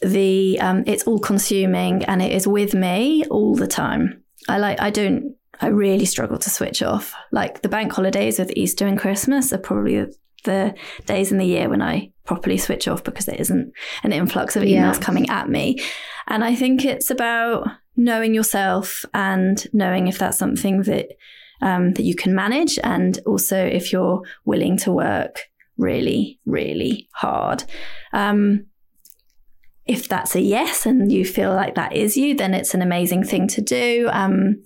the 0.03 0.59
um, 0.61 0.85
it's 0.87 1.05
all 1.05 1.19
consuming 1.19 2.05
and 2.05 2.23
it 2.23 2.33
is 2.33 2.47
with 2.47 2.75
me 2.75 3.25
all 3.31 3.55
the 3.55 3.67
time 3.67 4.23
i 4.49 4.59
like 4.59 4.81
i 4.81 4.91
don't 4.91 5.35
i 5.61 5.67
really 5.67 6.07
struggle 6.07 6.39
to 6.39 6.51
switch 6.51 6.83
off 6.83 7.15
like 7.33 7.63
the 7.63 7.69
bank 7.69 7.93
holidays 7.93 8.39
with 8.39 8.53
easter 8.57 8.87
and 8.87 8.99
christmas 8.99 9.53
are 9.53 9.59
probably 9.59 10.07
the 10.45 10.75
days 11.05 11.31
in 11.31 11.39
the 11.39 11.45
year 11.45 11.69
when 11.69 11.83
i 11.83 12.11
properly 12.25 12.57
switch 12.57 12.89
off 12.89 13.05
because 13.05 13.27
there 13.27 13.37
isn't 13.39 13.73
an 14.03 14.13
influx 14.13 14.57
of 14.57 14.63
emails 14.63 14.95
yeah. 14.95 15.01
coming 15.01 15.29
at 15.29 15.51
me 15.51 15.79
and 16.29 16.43
i 16.43 16.55
think 16.55 16.85
it's 16.85 17.11
about 17.11 17.69
knowing 17.97 18.35
yourself 18.35 19.05
and 19.13 19.67
knowing 19.75 20.07
if 20.07 20.19
that's 20.19 20.39
something 20.39 20.83
that 20.83 21.09
um, 21.63 21.93
that 21.93 22.05
you 22.05 22.15
can 22.15 22.35
manage, 22.35 22.79
and 22.83 23.19
also 23.27 23.57
if 23.57 23.93
you're 23.93 24.23
willing 24.45 24.77
to 24.79 24.93
work 24.93 25.51
really, 25.77 26.39
really 26.47 27.09
hard. 27.13 27.65
Um, 28.13 28.67
if 29.87 30.09
that's 30.09 30.35
a 30.35 30.41
yes 30.41 30.87
and 30.87 31.11
you 31.11 31.25
feel 31.25 31.55
like 31.55 31.75
that 31.75 31.95
is 31.95 32.17
you, 32.17 32.35
then 32.35 32.55
it's 32.55 32.75
an 32.75 32.83
amazing 32.83 33.25
thing 33.25 33.49
to 33.49 33.61
do. 33.61 34.09
Um, 34.13 34.63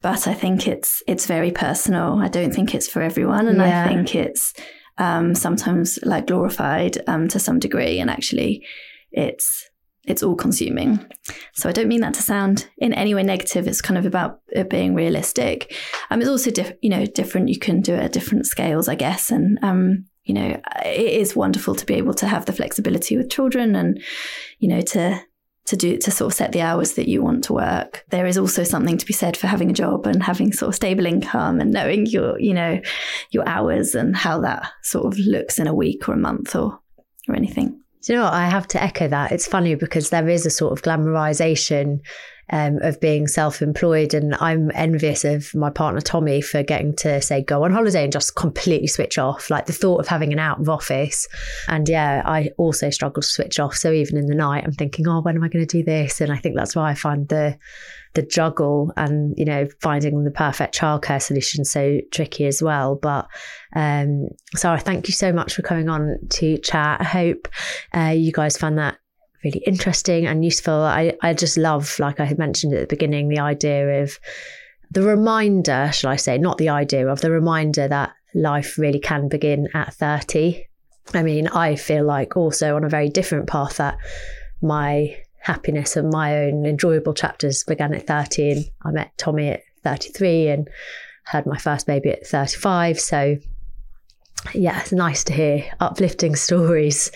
but 0.00 0.26
I 0.26 0.34
think 0.34 0.66
it's 0.66 1.02
it's 1.06 1.26
very 1.26 1.52
personal. 1.52 2.18
I 2.20 2.28
don't 2.28 2.52
think 2.52 2.74
it's 2.74 2.88
for 2.88 3.02
everyone, 3.02 3.46
and 3.46 3.58
yeah. 3.58 3.84
I 3.84 3.88
think 3.88 4.14
it's 4.14 4.52
um, 4.98 5.34
sometimes 5.34 5.98
like 6.02 6.26
glorified 6.26 6.98
um, 7.06 7.28
to 7.28 7.38
some 7.38 7.60
degree, 7.60 8.00
and 8.00 8.10
actually, 8.10 8.66
it's 9.12 9.70
it's 10.04 10.22
all 10.22 10.34
consuming. 10.34 10.98
So 11.54 11.68
I 11.68 11.72
don't 11.72 11.86
mean 11.86 12.00
that 12.00 12.14
to 12.14 12.22
sound 12.22 12.68
in 12.78 12.92
any 12.92 13.14
way 13.14 13.22
negative. 13.22 13.68
It's 13.68 13.80
kind 13.80 13.96
of 13.96 14.04
about 14.04 14.40
it 14.48 14.68
being 14.68 14.94
realistic. 14.94 15.72
Um, 16.10 16.20
it's 16.20 16.30
also 16.30 16.50
diff- 16.50 16.76
you 16.82 16.90
know 16.90 17.06
different. 17.06 17.48
You 17.48 17.58
can 17.58 17.80
do 17.80 17.94
it 17.94 18.02
at 18.02 18.12
different 18.12 18.46
scales, 18.46 18.88
I 18.88 18.96
guess, 18.96 19.30
and 19.30 19.58
um, 19.62 20.06
you 20.24 20.34
know 20.34 20.60
it 20.84 21.12
is 21.12 21.36
wonderful 21.36 21.74
to 21.74 21.86
be 21.86 21.94
able 21.94 22.14
to 22.14 22.26
have 22.26 22.46
the 22.46 22.52
flexibility 22.52 23.16
with 23.16 23.30
children, 23.30 23.76
and 23.76 24.02
you 24.58 24.68
know 24.68 24.80
to 24.80 25.20
to 25.64 25.76
do 25.76 25.96
to 25.96 26.10
sort 26.10 26.32
of 26.32 26.36
set 26.36 26.52
the 26.52 26.60
hours 26.60 26.94
that 26.94 27.08
you 27.08 27.22
want 27.22 27.44
to 27.44 27.52
work. 27.52 28.04
There 28.10 28.26
is 28.26 28.36
also 28.36 28.64
something 28.64 28.98
to 28.98 29.06
be 29.06 29.12
said 29.12 29.36
for 29.36 29.46
having 29.46 29.70
a 29.70 29.74
job 29.74 30.06
and 30.06 30.22
having 30.22 30.52
sort 30.52 30.70
of 30.70 30.74
stable 30.74 31.06
income 31.06 31.60
and 31.60 31.70
knowing 31.72 32.06
your 32.06 32.38
you 32.40 32.54
know 32.54 32.80
your 33.30 33.48
hours 33.48 33.94
and 33.94 34.16
how 34.16 34.40
that 34.40 34.70
sort 34.82 35.06
of 35.06 35.18
looks 35.18 35.58
in 35.58 35.66
a 35.66 35.74
week 35.74 36.08
or 36.08 36.14
a 36.14 36.18
month 36.18 36.54
or 36.56 36.80
or 37.28 37.36
anything. 37.36 37.78
Do 38.02 38.12
you 38.12 38.18
know 38.18 38.24
what? 38.24 38.34
I 38.34 38.48
have 38.48 38.66
to 38.68 38.82
echo 38.82 39.06
that. 39.08 39.30
It's 39.30 39.46
funny 39.46 39.76
because 39.76 40.10
there 40.10 40.28
is 40.28 40.44
a 40.44 40.50
sort 40.50 40.72
of 40.72 40.82
glamorization 40.82 42.00
um, 42.52 42.78
of 42.82 43.00
being 43.00 43.26
self 43.26 43.62
employed. 43.62 44.14
And 44.14 44.34
I'm 44.36 44.70
envious 44.74 45.24
of 45.24 45.52
my 45.54 45.70
partner, 45.70 46.00
Tommy, 46.00 46.42
for 46.42 46.62
getting 46.62 46.94
to 46.96 47.20
say 47.20 47.42
go 47.42 47.64
on 47.64 47.72
holiday 47.72 48.04
and 48.04 48.12
just 48.12 48.36
completely 48.36 48.86
switch 48.86 49.18
off. 49.18 49.50
Like 49.50 49.66
the 49.66 49.72
thought 49.72 50.00
of 50.00 50.06
having 50.06 50.32
an 50.32 50.38
out 50.38 50.60
of 50.60 50.68
office. 50.68 51.26
And 51.66 51.88
yeah, 51.88 52.22
I 52.24 52.50
also 52.58 52.90
struggle 52.90 53.22
to 53.22 53.28
switch 53.28 53.58
off. 53.58 53.74
So 53.74 53.90
even 53.90 54.18
in 54.18 54.26
the 54.26 54.34
night, 54.34 54.64
I'm 54.64 54.72
thinking, 54.72 55.08
oh, 55.08 55.22
when 55.22 55.36
am 55.36 55.42
I 55.42 55.48
going 55.48 55.66
to 55.66 55.78
do 55.78 55.82
this? 55.82 56.20
And 56.20 56.30
I 56.30 56.36
think 56.36 56.54
that's 56.54 56.76
why 56.76 56.90
I 56.90 56.94
find 56.94 57.26
the 57.28 57.58
the 58.14 58.22
juggle 58.22 58.92
and 58.98 59.34
you 59.38 59.44
know 59.46 59.66
finding 59.80 60.22
the 60.24 60.30
perfect 60.30 60.78
childcare 60.78 61.22
solution 61.22 61.64
so 61.64 61.98
tricky 62.10 62.46
as 62.46 62.62
well. 62.62 62.96
But 62.96 63.26
um, 63.74 64.28
Sarah, 64.54 64.78
thank 64.78 65.08
you 65.08 65.14
so 65.14 65.32
much 65.32 65.54
for 65.54 65.62
coming 65.62 65.88
on 65.88 66.18
to 66.28 66.58
chat. 66.58 67.00
I 67.00 67.04
hope 67.04 67.48
uh, 67.94 68.12
you 68.14 68.30
guys 68.30 68.58
found 68.58 68.76
that 68.76 68.98
really 69.44 69.62
interesting 69.66 70.26
and 70.26 70.44
useful. 70.44 70.74
I 70.74 71.14
I 71.22 71.34
just 71.34 71.56
love, 71.56 71.98
like 71.98 72.20
I 72.20 72.34
mentioned 72.38 72.74
at 72.74 72.80
the 72.80 72.94
beginning, 72.94 73.28
the 73.28 73.40
idea 73.40 74.02
of 74.02 74.18
the 74.90 75.02
reminder, 75.02 75.90
shall 75.92 76.10
I 76.10 76.16
say, 76.16 76.38
not 76.38 76.58
the 76.58 76.68
idea 76.68 77.08
of 77.08 77.20
the 77.20 77.30
reminder 77.30 77.88
that 77.88 78.12
life 78.34 78.78
really 78.78 79.00
can 79.00 79.28
begin 79.28 79.68
at 79.74 79.94
30. 79.94 80.66
I 81.14 81.22
mean, 81.22 81.48
I 81.48 81.76
feel 81.76 82.04
like 82.04 82.36
also 82.36 82.76
on 82.76 82.84
a 82.84 82.88
very 82.88 83.08
different 83.08 83.48
path 83.48 83.78
that 83.78 83.98
my 84.60 85.16
happiness 85.38 85.96
and 85.96 86.10
my 86.10 86.44
own 86.44 86.64
enjoyable 86.64 87.14
chapters 87.14 87.64
began 87.64 87.94
at 87.94 88.06
30 88.06 88.52
and 88.52 88.64
I 88.82 88.90
met 88.92 89.16
Tommy 89.18 89.48
at 89.48 89.62
33 89.82 90.48
and 90.48 90.70
had 91.24 91.46
my 91.46 91.58
first 91.58 91.86
baby 91.86 92.10
at 92.10 92.26
35 92.26 93.00
so 93.00 93.36
yeah, 94.54 94.80
it's 94.80 94.92
nice 94.92 95.24
to 95.24 95.32
hear 95.32 95.64
uplifting 95.80 96.36
stories 96.48 97.10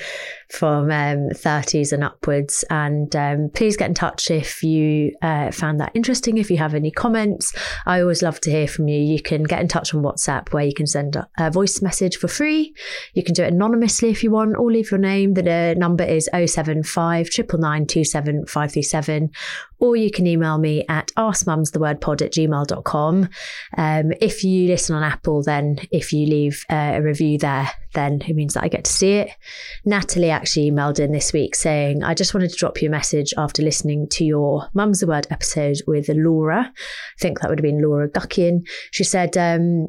from 0.51 0.91
um, 0.91 1.29
30s 1.31 1.93
and 1.93 2.05
upwards. 2.05 2.65
And 2.71 3.15
um, 3.17 3.51
please 3.55 3.77
get 3.77 3.89
in 3.89 3.95
touch 3.95 4.31
if 4.31 4.63
you 4.63 5.13
uh, 5.23 5.51
found 5.51 5.81
that 5.81 5.93
interesting. 5.95 6.39
If 6.39 6.51
you 6.51 6.57
have 6.59 6.75
any 6.75 6.91
comments, 6.91 7.53
I 7.85 8.01
always 8.01 8.23
love 8.23 8.41
to 8.43 8.51
hear 8.51 8.69
from 8.69 8.89
you. 8.89 8.99
You 8.99 9.21
can 9.21 9.43
get 9.43 9.61
in 9.61 9.69
touch 9.69 9.95
on 9.95 10.03
WhatsApp 10.03 10.53
where 10.53 10.65
you 10.65 10.75
can 10.75 10.87
send 10.87 11.17
a, 11.17 11.29
a 11.39 11.51
voice 11.51 11.83
message 11.83 12.17
for 12.17 12.29
free. 12.29 12.75
You 13.15 13.23
can 13.23 13.35
do 13.35 13.43
it 13.43 13.53
anonymously 13.53 14.11
if 14.11 14.23
you 14.23 14.31
want, 14.31 14.57
or 14.57 14.71
leave 14.71 14.91
your 14.91 15.01
name. 15.01 15.35
The 15.35 15.51
uh, 15.51 15.75
number 15.77 16.05
is 16.05 16.29
075 16.33 17.29
999 17.37 17.87
or 19.79 19.97
you 19.97 20.11
can 20.11 20.27
email 20.27 20.59
me 20.59 20.85
at 20.89 21.13
askmumsthewordpod 21.17 22.23
at 22.23 22.33
gmail.com. 22.33 23.29
Um, 23.77 24.13
if 24.21 24.45
you 24.45 24.69
listen 24.69 24.97
on 24.97 25.03
Apple, 25.03 25.43
then 25.43 25.79
if 25.91 26.13
you 26.13 26.27
leave 26.27 26.65
uh, 26.71 26.93
a 26.95 27.03
review 27.03 27.39
there, 27.39 27.71
then 27.95 28.23
it 28.27 28.35
means 28.35 28.55
that 28.55 28.65
I 28.65 28.69
get 28.69 28.85
to 28.85 28.93
see 28.93 29.13
it. 29.13 29.31
Natalie 29.85 30.31
actually 30.31 30.71
emailed 30.71 31.01
in 31.01 31.13
this 31.13 31.33
week 31.33 31.55
saying, 31.55 32.03
I 32.03 32.15
just 32.15 32.35
wanted 32.35 32.51
to 32.51 32.57
drop 32.57 32.81
you 32.81 32.89
a 32.89 32.91
message 32.91 33.33
after 33.37 33.63
listening 33.63 34.09
to 34.11 34.25
your 34.25 34.69
Mum's 34.75 35.01
the 35.01 35.07
Word 35.07 35.27
episode 35.31 35.79
with 35.87 36.09
Laura. 36.09 36.73
I 36.73 37.21
think 37.21 37.41
that 37.41 37.49
would 37.49 37.59
have 37.59 37.65
been 37.65 37.83
Laura 37.83 38.09
Guckian. 38.09 38.67
She 38.93 39.05
said, 39.05 39.37
um, 39.37 39.89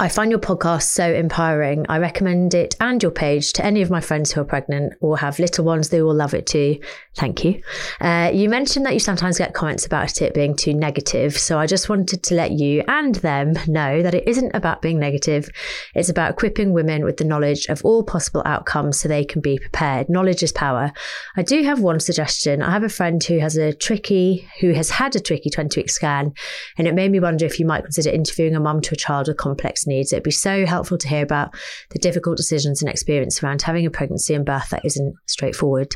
I 0.00 0.08
find 0.08 0.30
your 0.30 0.40
podcast 0.40 0.82
so 0.82 1.12
empowering. 1.12 1.86
I 1.88 1.98
recommend 1.98 2.54
it 2.54 2.76
and 2.80 3.02
your 3.02 3.12
page 3.12 3.52
to 3.54 3.64
any 3.64 3.80
of 3.80 3.90
my 3.90 4.00
friends 4.00 4.32
who 4.32 4.40
are 4.40 4.44
pregnant 4.44 4.94
or 5.00 5.18
have 5.18 5.38
little 5.38 5.64
ones. 5.64 5.88
They 5.88 6.02
will 6.02 6.14
love 6.14 6.34
it 6.34 6.46
too. 6.46 6.78
Thank 7.16 7.44
you. 7.44 7.62
Uh, 8.00 8.30
you 8.32 8.48
mentioned 8.48 8.86
that 8.86 8.94
you 8.94 9.00
sometimes 9.00 9.38
get 9.38 9.54
comments 9.54 9.86
about 9.86 10.20
it 10.20 10.34
being 10.34 10.56
too 10.56 10.74
negative. 10.74 11.36
So 11.36 11.58
I 11.58 11.66
just 11.66 11.88
wanted 11.88 12.24
to 12.24 12.34
let 12.34 12.52
you 12.52 12.82
and 12.88 13.16
them 13.16 13.54
know 13.66 14.02
that 14.02 14.14
it 14.14 14.26
isn't 14.26 14.52
about 14.54 14.82
being 14.82 14.98
negative. 14.98 15.48
It's 15.94 16.08
about 16.08 16.30
equipping 16.30 16.72
women 16.72 17.04
with 17.04 17.16
the 17.16 17.24
knowledge 17.24 17.66
of 17.66 17.84
all 17.84 18.02
possible 18.02 18.42
outcomes 18.44 18.98
so 18.98 19.08
they 19.08 19.24
can 19.24 19.40
be 19.40 19.58
prepared. 19.58 20.08
Knowledge 20.08 20.42
is 20.42 20.52
power. 20.52 20.92
I 21.36 21.42
do 21.42 21.62
have 21.62 21.80
one 21.80 22.00
suggestion. 22.00 22.62
I 22.62 22.70
have 22.70 22.84
a 22.84 22.88
friend 22.88 23.22
who 23.22 23.38
has 23.38 23.56
a 23.56 23.72
tricky, 23.72 24.48
who 24.60 24.72
has 24.72 24.90
had 24.90 25.14
a 25.14 25.20
tricky 25.20 25.50
20 25.50 25.80
week 25.80 25.90
scan, 25.90 26.32
and 26.76 26.88
it 26.88 26.94
made 26.94 27.12
me 27.12 27.20
wonder 27.20 27.46
if 27.46 27.60
you 27.60 27.66
might 27.66 27.84
consider 27.84 28.10
interviewing 28.10 28.56
a 28.56 28.60
mum 28.60 28.80
to 28.82 28.94
a 28.94 28.96
child 28.96 29.28
with 29.28 29.36
complex 29.36 29.67
needs. 29.86 30.12
It'd 30.12 30.22
be 30.22 30.30
so 30.30 30.66
helpful 30.66 30.98
to 30.98 31.08
hear 31.08 31.22
about 31.22 31.54
the 31.90 31.98
difficult 31.98 32.36
decisions 32.36 32.82
and 32.82 32.90
experience 32.90 33.42
around 33.42 33.62
having 33.62 33.86
a 33.86 33.90
pregnancy 33.90 34.34
and 34.34 34.44
birth 34.44 34.70
that 34.70 34.84
isn't 34.84 35.14
straightforward. 35.26 35.94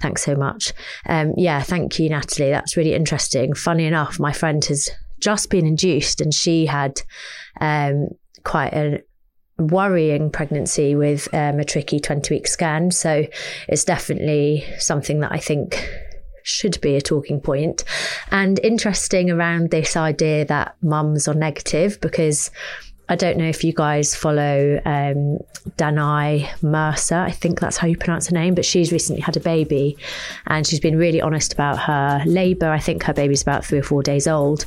Thanks 0.00 0.24
so 0.24 0.34
much. 0.34 0.72
Um, 1.06 1.34
yeah, 1.36 1.62
thank 1.62 1.98
you, 1.98 2.08
Natalie. 2.08 2.50
That's 2.50 2.76
really 2.76 2.94
interesting. 2.94 3.54
Funny 3.54 3.84
enough, 3.86 4.18
my 4.18 4.32
friend 4.32 4.64
has 4.66 4.88
just 5.20 5.50
been 5.50 5.66
induced 5.66 6.20
and 6.20 6.32
she 6.32 6.66
had 6.66 7.00
um, 7.60 8.08
quite 8.44 8.72
a 8.72 9.02
worrying 9.58 10.30
pregnancy 10.30 10.94
with 10.94 11.32
um, 11.34 11.58
a 11.58 11.64
tricky 11.64 11.98
20 11.98 12.34
week 12.34 12.46
scan. 12.46 12.90
So 12.90 13.26
it's 13.68 13.84
definitely 13.84 14.64
something 14.78 15.20
that 15.20 15.32
I 15.32 15.38
think 15.38 15.88
should 16.44 16.80
be 16.80 16.96
a 16.96 17.00
talking 17.00 17.40
point 17.40 17.84
and 18.30 18.58
interesting 18.60 19.30
around 19.30 19.70
this 19.70 19.96
idea 19.96 20.46
that 20.46 20.74
mums 20.80 21.28
are 21.28 21.34
negative 21.34 22.00
because 22.00 22.50
I 23.08 23.16
don't 23.16 23.38
know 23.38 23.48
if 23.48 23.64
you 23.64 23.72
guys 23.72 24.14
follow 24.14 24.80
um, 24.84 25.38
Danae 25.76 26.50
Mercer. 26.62 27.16
I 27.16 27.30
think 27.30 27.60
that's 27.60 27.76
how 27.76 27.86
you 27.86 27.96
pronounce 27.96 28.28
her 28.28 28.34
name, 28.34 28.54
but 28.54 28.64
she's 28.64 28.92
recently 28.92 29.22
had 29.22 29.36
a 29.36 29.40
baby 29.40 29.96
and 30.46 30.66
she's 30.66 30.80
been 30.80 30.96
really 30.96 31.20
honest 31.20 31.52
about 31.52 31.78
her 31.78 32.22
labour. 32.26 32.70
I 32.70 32.78
think 32.78 33.02
her 33.04 33.14
baby's 33.14 33.42
about 33.42 33.64
three 33.64 33.78
or 33.78 33.82
four 33.82 34.02
days 34.02 34.26
old 34.26 34.66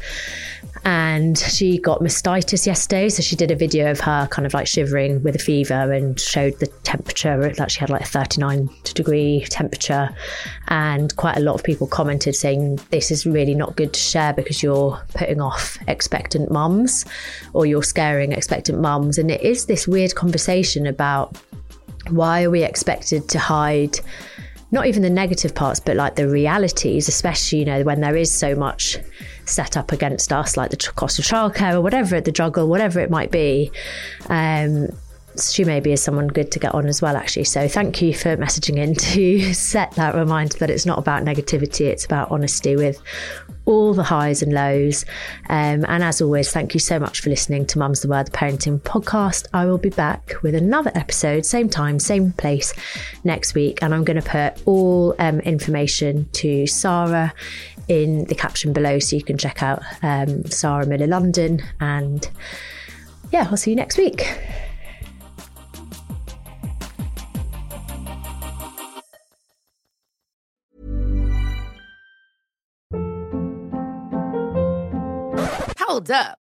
and 0.84 1.38
she 1.38 1.78
got 1.78 2.00
mastitis 2.00 2.66
yesterday. 2.66 3.10
So 3.10 3.22
she 3.22 3.36
did 3.36 3.52
a 3.52 3.56
video 3.56 3.92
of 3.92 4.00
her 4.00 4.28
kind 4.32 4.46
of 4.46 4.54
like 4.54 4.66
shivering 4.66 5.22
with 5.22 5.36
a 5.36 5.40
fever 5.40 5.92
and 5.92 6.20
showed 6.20 6.60
the 6.60 6.68
temperature. 6.84 7.54
Like 7.58 7.70
she 7.70 7.80
had 7.80 7.90
like 7.90 8.02
a 8.02 8.06
39 8.06 8.70
degree 8.84 9.46
temperature. 9.50 10.10
And 10.70 11.16
quite 11.18 11.38
a 11.38 11.42
lot 11.42 11.54
of 11.54 11.64
people 11.64 11.86
commented 11.86 12.36
saying 12.36 12.80
this 12.90 13.12
is 13.12 13.28
really 13.28 13.54
not 13.54 13.76
good 13.76 13.94
to 13.94 14.00
share 14.00 14.34
because 14.34 14.64
you're 14.64 15.00
putting 15.14 15.40
off 15.40 15.78
expectant 15.88 16.52
mums 16.52 17.06
or 17.54 17.68
you're 17.68 17.84
scaring 17.84 18.32
expectant 18.32 18.80
mums. 18.80 19.20
And 19.20 19.30
it 19.30 19.42
is 19.42 19.68
this 19.68 19.88
weird 19.88 20.16
conversation 20.16 20.88
about 20.88 21.38
why 22.10 22.44
are 22.44 22.50
we 22.50 22.64
expected 22.64 23.30
to 23.30 23.40
hide 23.40 24.00
not 24.72 24.88
even 24.88 25.02
the 25.04 25.10
negative 25.10 25.54
parts, 25.54 25.80
but 25.80 25.98
like 25.98 26.16
the 26.16 26.30
realities, 26.30 27.10
especially, 27.10 27.60
you 27.60 27.66
know, 27.66 27.84
when 27.84 28.00
there 28.00 28.16
is 28.16 28.32
so 28.32 28.56
much 28.56 28.98
set 29.52 29.78
up 29.78 29.92
against 29.92 30.32
us, 30.32 30.58
like 30.58 30.72
the 30.72 30.78
cost 30.78 31.20
of 31.20 31.26
childcare 31.26 31.74
or 31.74 31.82
whatever, 31.82 32.20
the 32.22 32.32
juggle, 32.32 32.68
whatever 32.68 33.00
it 33.00 33.10
might 33.10 33.32
be. 33.32 33.72
Um, 34.30 34.90
she 35.40 35.64
maybe 35.64 35.92
is 35.92 36.02
someone 36.02 36.28
good 36.28 36.52
to 36.52 36.60
get 36.60 36.74
on 36.74 36.88
as 36.88 37.02
well, 37.02 37.16
actually. 37.16 37.46
So 37.46 37.68
thank 37.68 38.02
you 38.02 38.14
for 38.14 38.36
messaging 38.38 38.78
in 38.78 38.96
to 39.14 39.54
set 39.54 39.92
that 39.92 40.16
reminder 40.16 40.58
that 40.58 40.70
it's 40.70 40.86
not 40.86 40.98
about 40.98 41.24
negativity, 41.24 41.86
it's 41.86 42.06
about 42.06 42.32
honesty 42.32 42.76
with 42.76 43.02
all 43.66 43.94
the 43.94 44.04
highs 44.04 44.42
and 44.42 44.54
lows. 44.54 45.06
Um, 45.50 45.86
and 45.88 46.04
as 46.04 46.22
always, 46.22 46.52
thank 46.52 46.74
you 46.74 46.80
so 46.80 47.00
much 47.00 47.22
for 47.22 47.30
listening 47.30 47.66
to 47.68 47.80
Mum's 47.80 48.02
the 48.02 48.08
Word, 48.08 48.28
the 48.28 48.32
parenting 48.32 48.82
podcast. 48.82 49.48
I 49.54 49.66
will 49.66 49.78
be 49.78 49.90
back 49.90 50.34
with 50.42 50.56
another 50.56 50.92
episode, 50.96 51.46
same 51.46 51.70
time, 51.70 52.00
same 52.00 52.34
place 52.34 52.74
next 53.24 53.54
week. 53.54 53.80
And 53.82 53.94
I'm 53.94 54.04
going 54.04 54.22
to 54.22 54.28
put 54.28 54.68
all 54.68 55.16
um, 55.20 55.40
information 55.42 56.28
to 56.34 56.66
Sarah 56.68 57.34
in 57.88 58.26
the 58.26 58.36
caption 58.36 58.74
below 58.74 59.00
so 59.00 59.16
you 59.16 59.24
can 59.24 59.38
check 59.38 59.62
out 59.62 59.82
um, 60.02 60.46
Sarah 60.46 60.86
Miller 60.86 61.08
London. 61.08 61.62
And 61.80 62.30
yeah, 63.32 63.48
I'll 63.50 63.58
see 63.58 63.72
you 63.72 63.76
next 63.76 63.98
week. 63.98 64.28
Hold 75.78 76.10
up. 76.10 76.40